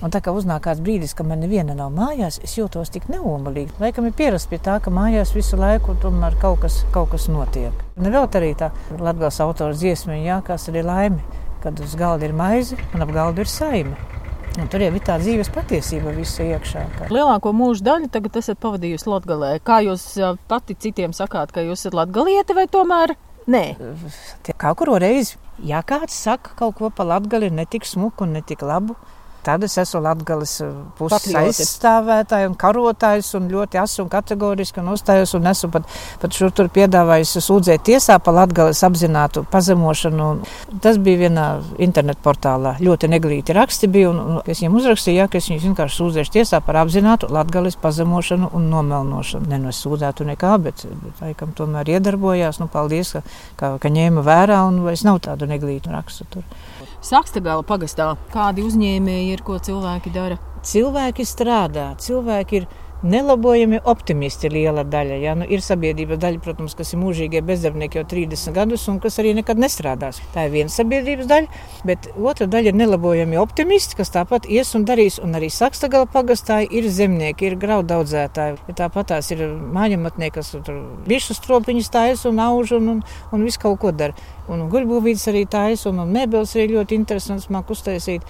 Un 0.00 0.16
tā 0.16 0.24
kā 0.24 0.32
uznāk 0.32 0.64
kāds 0.64 0.80
brīdis, 0.80 1.12
ka 1.12 1.28
man 1.28 1.44
neviena 1.44 1.76
nav 1.76 1.92
mājās, 1.92 2.40
es 2.40 2.56
jūtos 2.56 2.88
tik 2.94 3.10
neomalīgi. 3.12 3.76
Laikam 3.82 4.08
ir 4.08 4.16
pierasts 4.16 4.48
pie 4.48 4.62
tā, 4.64 4.80
ka 4.80 4.88
mājās 4.88 5.36
visu 5.36 5.60
laiku 5.60 5.98
tomēr 6.00 6.40
kaut 6.40 6.62
kas, 6.64 6.80
kaut 6.96 7.12
kas 7.12 7.28
notiek. 7.28 7.84
Nevēl 8.00 8.32
arī 8.40 8.54
tā 8.56 8.72
Latvijas 8.96 9.44
autora 9.44 9.76
dziesma, 9.76 10.16
jā, 10.24 10.40
kas 10.48 10.70
arī 10.72 10.88
laime, 10.88 11.42
kad 11.60 11.84
uz 11.84 12.00
galda 12.00 12.24
ir 12.24 12.32
maize 12.32 12.80
un 12.94 13.04
ap 13.04 13.12
galdu 13.12 13.44
ir 13.44 13.52
saime. 13.52 14.15
Nu, 14.56 14.64
tur 14.72 14.80
jau 14.80 14.88
ir 14.96 15.02
tā 15.04 15.18
dzīves 15.20 15.50
patiesība 15.52 16.14
visā 16.16 16.46
iekšā. 16.54 16.82
Kā. 16.94 17.08
Lielāko 17.12 17.50
mūža 17.52 17.84
daļu 17.90 18.08
tagad 18.14 18.38
esat 18.40 18.60
pavadījusi 18.62 19.10
Latvijā. 19.12 19.58
Kā 19.66 19.82
jūs 19.84 20.06
pati 20.48 20.76
citiem 20.80 21.12
sakāt, 21.16 21.52
ka 21.52 21.64
jūs 21.66 21.82
esat 21.82 21.96
latgalieti 21.98 22.56
vai 22.56 22.64
tomēr? 22.72 23.12
Nē, 23.52 23.64
kaut 24.58 24.80
kur 24.80 24.90
reizi, 24.98 25.36
ja 25.62 25.82
kāds 25.86 26.16
saka 26.24 26.56
kaut 26.58 26.80
ko 26.80 26.88
par 26.90 27.06
latgali, 27.06 27.50
ne 27.52 27.66
tik 27.68 27.84
smuku 27.86 28.24
un 28.24 28.32
ne 28.34 28.42
tik 28.42 28.64
labu, 28.66 28.96
Tad 29.46 29.62
es 29.62 29.76
esmu 29.78 30.00
Latvijas 30.02 30.56
eh, 30.64 30.70
puses 30.98 31.34
aizstāvētāja 31.38 32.48
un 32.50 32.56
karotājs 32.58 33.28
un 33.38 33.46
ļoti 33.52 33.78
asu 33.78 34.02
un 34.02 34.08
kategoriski 34.10 34.82
un 34.82 34.90
uzstājos 34.90 35.36
un 35.38 35.46
esmu 35.46 35.70
pat, 35.76 35.86
pat 36.22 36.34
šur 36.34 36.50
tur 36.56 36.70
piedāvājis 36.74 37.36
sūdzēt 37.46 37.84
tiesā 37.86 38.16
par 38.18 38.34
Latvijas 38.40 38.82
apzinātu 38.88 39.44
pazemošanu. 39.52 40.26
Tas 40.82 40.98
bija 40.98 41.20
vienā 41.28 41.46
internetu 41.86 42.24
portālā. 42.24 42.74
Ļoti 42.82 43.12
neglīti 43.12 43.54
raksti 43.54 43.90
bija 43.94 44.10
un, 44.10 44.18
un 44.18 44.40
es 44.42 44.64
viņiem 44.64 44.80
uzrakstīju, 44.80 45.20
ja, 45.20 45.28
ka 45.30 45.38
es 45.38 45.46
viņus 45.52 45.68
vienkārši 45.68 46.00
sūdzēšu 46.02 46.36
tiesā 46.40 46.60
par 46.66 46.80
apzinātu 46.82 47.30
Latvijas 47.30 47.78
pazemošanu 47.86 48.50
un 48.50 48.66
nomelnošanu. 48.72 49.46
Ne 49.52 49.62
no 49.62 49.70
es 49.70 49.82
sūdzētu 49.86 50.26
nekā, 50.32 50.56
bet, 50.66 50.88
bet 51.04 51.22
laikam 51.22 51.54
tomēr 51.54 51.94
iedarbojās. 51.94 52.58
Nu, 52.58 52.66
paldies, 52.72 53.14
ka, 53.14 53.22
ka, 53.62 53.76
ka 53.78 53.94
ņēma 53.94 54.26
vērā 54.26 54.64
un 54.66 54.82
vairs 54.88 55.06
nav 55.06 55.22
tādu 55.28 55.46
neglītu 55.54 55.94
rakstu 55.94 56.26
tur. 56.34 56.50
Sakstagala 57.06 57.62
pagastā 57.62 58.06
kādi 58.32 58.64
uzņēmēji 58.66 59.28
ir, 59.36 59.42
ko 59.46 59.60
cilvēki 59.62 60.10
dara? 60.10 60.40
Cilvēki 60.66 61.22
strādā, 61.28 61.92
cilvēki 62.02 62.58
ir 62.58 62.66
Nelabojami 63.04 63.76
optimisti 63.84 64.48
liela 64.48 64.80
daļa. 64.88 65.16
Ja? 65.20 65.34
Nu, 65.36 65.44
ir 65.52 65.60
sabiedrības 65.60 66.16
daļa, 66.22 66.40
protams, 66.42 66.74
kas 66.74 66.94
ir 66.94 67.00
mūžīgie 67.02 67.42
bezdarbnieki 67.44 68.00
jau 68.00 68.06
30 68.08 68.54
gadus 68.56 68.86
un 68.88 68.96
kas 69.04 69.20
arī 69.20 69.34
nekad 69.36 69.60
nestrādās. 69.60 70.22
Tā 70.34 70.46
ir 70.46 70.54
viena 70.54 70.72
sabiedrības 70.72 71.28
daļa, 71.28 71.60
bet 71.86 72.08
otra 72.16 72.48
daļa 72.50 72.72
ir 72.72 72.78
nelabojami 72.80 73.38
optimisti, 73.38 73.98
kas 74.00 74.10
tāpat 74.14 74.48
ies 74.48 74.72
un 74.78 74.88
darīs. 74.88 75.20
Un 75.22 75.36
arī 75.36 75.52
Sakstagala 75.52 76.08
pagastā 76.10 76.62
ir 76.64 76.88
zemnieki, 76.88 77.50
ir 77.50 77.58
graudu 77.60 77.98
audzētāji. 78.00 78.56
Ja 78.72 78.78
tāpat 78.80 79.12
tās 79.12 79.28
ir 79.36 79.44
mājamatnieki, 79.76 80.38
kas 80.40 80.54
tur 80.56 80.80
bišu 81.06 81.36
stropiņus 81.36 81.92
taisa 81.92 82.30
un 82.32 82.40
auž 82.48 82.78
un, 82.80 82.90
un, 82.96 83.04
un 83.30 83.46
visu 83.46 83.60
kaut 83.68 83.78
ko 83.84 83.92
dara. 83.92 84.16
Un 84.52 84.68
guļbūvītes 84.70 85.26
arī 85.32 85.42
taisa 85.50 85.90
un, 85.90 86.04
un 86.04 86.14
mēbeles 86.14 86.54
arī 86.54 86.76
ļoti 86.76 86.94
interesants 87.00 87.48
māk 87.50 87.72
uztaisīt. 87.74 88.22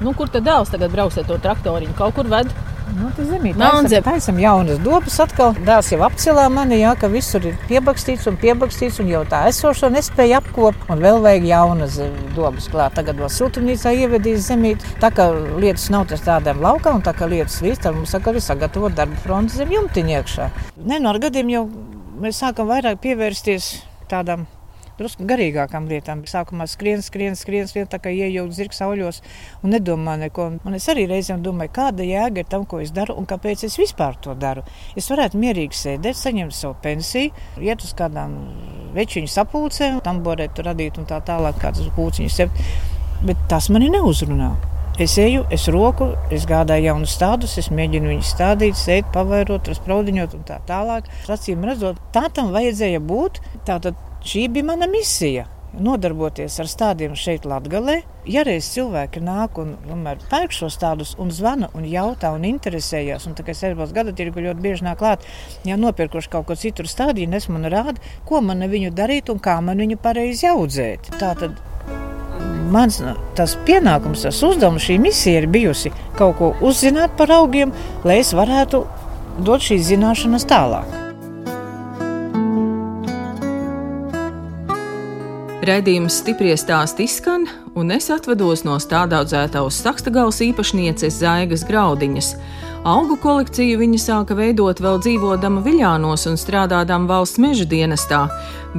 Nu, 0.00 0.14
kur 0.16 0.30
tad 0.32 0.46
dēls 0.46 0.72
tagad 0.72 0.92
brauks 0.94 1.18
ar 1.20 1.26
to 1.28 1.36
traktoriņu? 1.44 1.96
Kaut 1.98 2.16
kur 2.16 2.28
ved? 2.30 2.52
Nu, 2.96 3.10
tas 3.12 3.28
zemī 3.28 3.52
taisam, 3.52 4.02
taisam 4.06 4.38
jaunas 4.40 4.80
dobas 4.80 5.18
atkal. 5.20 5.52
Dēls 5.66 5.90
jau 5.92 6.00
apcelā 6.06 6.46
mani, 6.52 6.78
jā, 6.80 6.94
ka 6.98 7.10
visur 7.12 7.44
ir 7.50 7.58
piebakstīts 7.68 8.24
un 8.30 8.38
piebakstīts 8.40 8.98
un 9.02 9.10
jau 9.12 9.22
tā 9.28 9.42
esošo 9.50 9.90
nespēja 9.92 10.40
apkop. 10.40 10.88
Un 10.88 11.04
vēl 11.04 11.20
vajag 11.24 11.46
jaunas 11.50 12.00
dobas 12.36 12.70
klāt. 12.72 12.96
Tagad 12.96 13.20
vēl 13.20 13.32
siltumnīcā 13.36 13.92
ievedīs 14.02 14.48
zemīt. 14.48 14.86
Tā 15.02 15.12
kā 15.14 15.28
lietas 15.60 15.88
nav 15.92 16.08
tas 16.10 16.24
tādām 16.24 16.64
laukā 16.64 16.96
un 16.96 17.04
tā 17.04 17.12
kā 17.18 17.28
lietas 17.28 17.60
līdz, 17.64 17.84
tad 17.84 17.98
mums 17.98 18.16
saka 18.16 18.32
arī 18.32 18.42
sagatavot 18.44 18.96
darba 18.96 19.20
fronti 19.24 19.60
zem 19.60 19.74
jumtiņa 19.76 20.16
iekšā. 20.16 20.52
Nē, 20.80 21.02
no 21.02 21.12
ar 21.12 21.20
gadiem 21.28 21.52
jau 21.52 21.66
mēs 22.22 22.40
sākam 22.40 22.72
vairāk 22.72 23.02
pievērsties 23.04 23.74
tādām 24.08 24.48
drusku 24.98 25.26
garīgākām 25.28 25.88
lietām. 25.90 26.24
Sākumā 26.28 26.66
skrien, 26.70 27.02
skrien, 27.04 27.36
skrien, 27.38 27.68
skrien 27.70 27.88
tā 27.90 28.00
kā 28.02 28.12
iejūt 28.12 28.54
zirgs 28.56 28.80
sauļos 28.82 29.20
un 29.62 29.74
nedomā 29.74 30.18
neko. 30.24 30.48
Un 30.66 30.78
es 30.78 30.88
arī 30.92 31.06
reizēm 31.10 31.42
domāju, 31.44 31.74
kāda 31.78 32.06
jēga 32.06 32.44
ir 32.44 32.50
tam, 32.50 32.66
ko 32.68 32.82
es 32.84 32.92
daru 32.94 33.16
un 33.18 33.28
kāpēc 33.28 33.64
es 33.68 33.78
vispār 33.80 34.18
to 34.24 34.34
daru. 34.38 34.64
Es 34.98 35.10
varētu 35.12 35.40
mierīgi 35.40 35.78
sēdēt, 35.78 36.18
saņemt 36.18 36.56
savu 36.56 36.78
pensiju, 36.84 37.34
iet 37.64 37.84
uz 37.84 37.94
kādām 37.98 38.38
večiņu 38.96 39.30
sapulcēm, 39.32 40.02
tamborēt, 40.06 40.58
radīt 40.66 40.98
un 40.98 41.06
tā 41.08 41.22
tālāk, 41.24 41.60
kādas 41.62 41.92
pūciņas 41.96 42.42
sev. 42.42 42.66
Bet 43.26 43.48
tas 43.50 43.70
mani 43.74 43.90
neuzrunā. 43.94 44.52
Es 44.98 45.12
eju, 45.22 45.44
es 45.54 45.68
roku, 45.70 46.08
es 46.34 46.42
gādāju 46.50 46.88
jaunus 46.88 47.12
tādus, 47.20 47.52
es 47.60 47.68
mēģinu 47.70 48.10
viņus 48.10 48.32
stādīt, 48.34 48.74
sēt, 48.74 49.06
pavairot, 49.14 49.70
spraudiņot 49.78 50.34
un 50.34 50.42
tā 50.48 50.56
tālāk. 50.66 51.06
Acīm 51.30 51.62
redzot, 51.68 52.00
tā 52.10 52.24
tam 52.34 52.50
vajadzēja 52.50 52.98
būt. 53.06 53.38
Tātad 53.68 53.94
Šī 54.24 54.48
bija 54.50 54.64
mana 54.64 54.86
misija. 54.90 55.46
Nodarboties 55.78 56.56
ar 56.62 56.66
stādiem 56.66 57.12
šeit, 57.14 57.44
Latvijā. 57.46 58.00
Ja 58.26 58.42
reiz 58.46 58.66
cilvēki 58.72 59.20
nāk 59.22 59.58
un 59.60 59.76
pērk 60.30 60.54
šos 60.56 60.78
tādus, 60.80 61.12
un 61.20 61.30
zvana, 61.30 61.68
un 61.76 61.84
jautā, 61.86 62.32
un 62.34 62.46
interesējas, 62.48 63.28
un 63.28 63.36
tā 63.36 63.44
kā 63.44 63.52
es 63.52 63.62
Eiropas 63.68 63.92
gada 63.94 64.14
tirgu 64.16 64.42
ļoti 64.42 64.64
bieži 64.64 64.86
nāk 64.88 64.98
klāt, 65.02 65.26
ja 65.68 65.76
nopirkuši 65.76 66.32
kaut 66.32 66.48
ko 66.48 66.56
citur 66.58 66.88
stādīju, 66.88 67.30
es 67.36 67.48
man 67.52 67.68
rādu, 67.68 68.00
ko 68.26 68.40
man 68.40 68.64
viņu 68.64 68.94
darīt 68.96 69.30
un 69.30 69.38
kā 69.44 69.58
man 69.62 69.78
viņu 69.84 70.00
pareizi 70.02 70.48
audzēt. 70.50 71.12
Tā 71.20 71.34
tad 71.38 71.60
mans 72.72 73.02
tas 73.38 73.56
pienākums, 73.68 74.24
tas 74.26 74.40
uzdevums, 74.44 74.84
šī 74.88 74.98
misija 75.04 75.42
ir 75.44 75.50
bijusi 75.52 75.92
kaut 76.18 76.40
ko 76.40 76.54
uzzināt 76.64 77.14
par 77.20 77.32
augiem, 77.38 77.76
lai 78.08 78.22
es 78.24 78.32
varētu 78.36 78.82
dot 79.44 79.68
šīs 79.68 79.92
zināšanas 79.92 80.48
tālāk. 80.48 81.07
Raidījums 85.68 86.22
stipri 86.22 86.54
stāst 86.56 86.96
izskan, 87.02 87.42
un 87.76 87.90
es 87.92 88.06
atvados 88.08 88.62
no 88.64 88.78
stādaudzētavas 88.80 89.76
sakstagals 89.82 90.38
īpašnieces 90.46 91.18
Zaigas 91.20 91.64
Graudiņas. 91.68 92.30
Augu 92.88 93.18
kolekciju 93.20 93.76
viņa 93.82 94.00
sāka 94.00 94.36
veidot 94.38 94.80
vēl 94.80 94.96
dzīvodama 95.04 95.60
Viļānos 95.66 96.24
un 96.30 96.40
strādādama 96.40 97.10
valsts 97.10 97.42
meža 97.44 97.66
dienestā, 97.68 98.22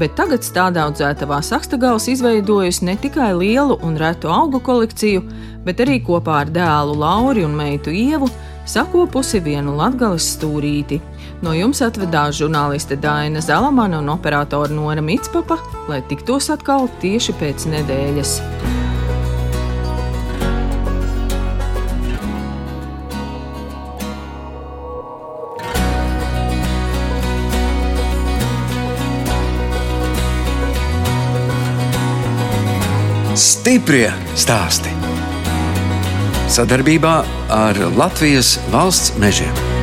bet 0.02 0.16
tagad 0.18 0.42
stādaudzētavā 0.48 1.44
sakstagals 1.46 2.10
izveidojusi 2.16 2.90
ne 2.90 2.98
tikai 2.98 3.36
lielu 3.38 3.78
un 3.86 4.00
retu 4.02 4.34
augu 4.34 4.58
kolekciju, 4.58 5.22
bet 5.68 5.86
arī 5.86 6.00
kopā 6.10 6.42
ar 6.48 6.54
dēlu 6.56 6.98
Lauri 7.04 7.46
un 7.46 7.54
meitu 7.60 7.94
Ievu 7.94 8.32
sakopusi 8.66 9.44
vienu 9.46 9.78
latgales 9.78 10.34
stūrīti. 10.40 11.04
No 11.40 11.54
jums 11.56 11.80
atvedās 11.80 12.36
žurnāliste 12.36 12.98
Dāna 13.00 13.40
Zalamana 13.40 14.02
un 14.04 14.12
operātora 14.12 14.74
Nora 14.76 15.00
Mitspapa, 15.00 15.56
lai 15.88 16.02
tiktos 16.10 16.50
atkal 16.52 16.90
tieši 17.00 17.36
pēc 17.40 17.70
nedēļas. 17.72 18.34
Stiprie 33.40 34.10
stāsti. 34.36 34.92
Sadarbībā 36.52 37.16
ar 37.56 37.80
Latvijas 37.96 38.58
valsts 38.74 39.16
mežiem. 39.22 39.79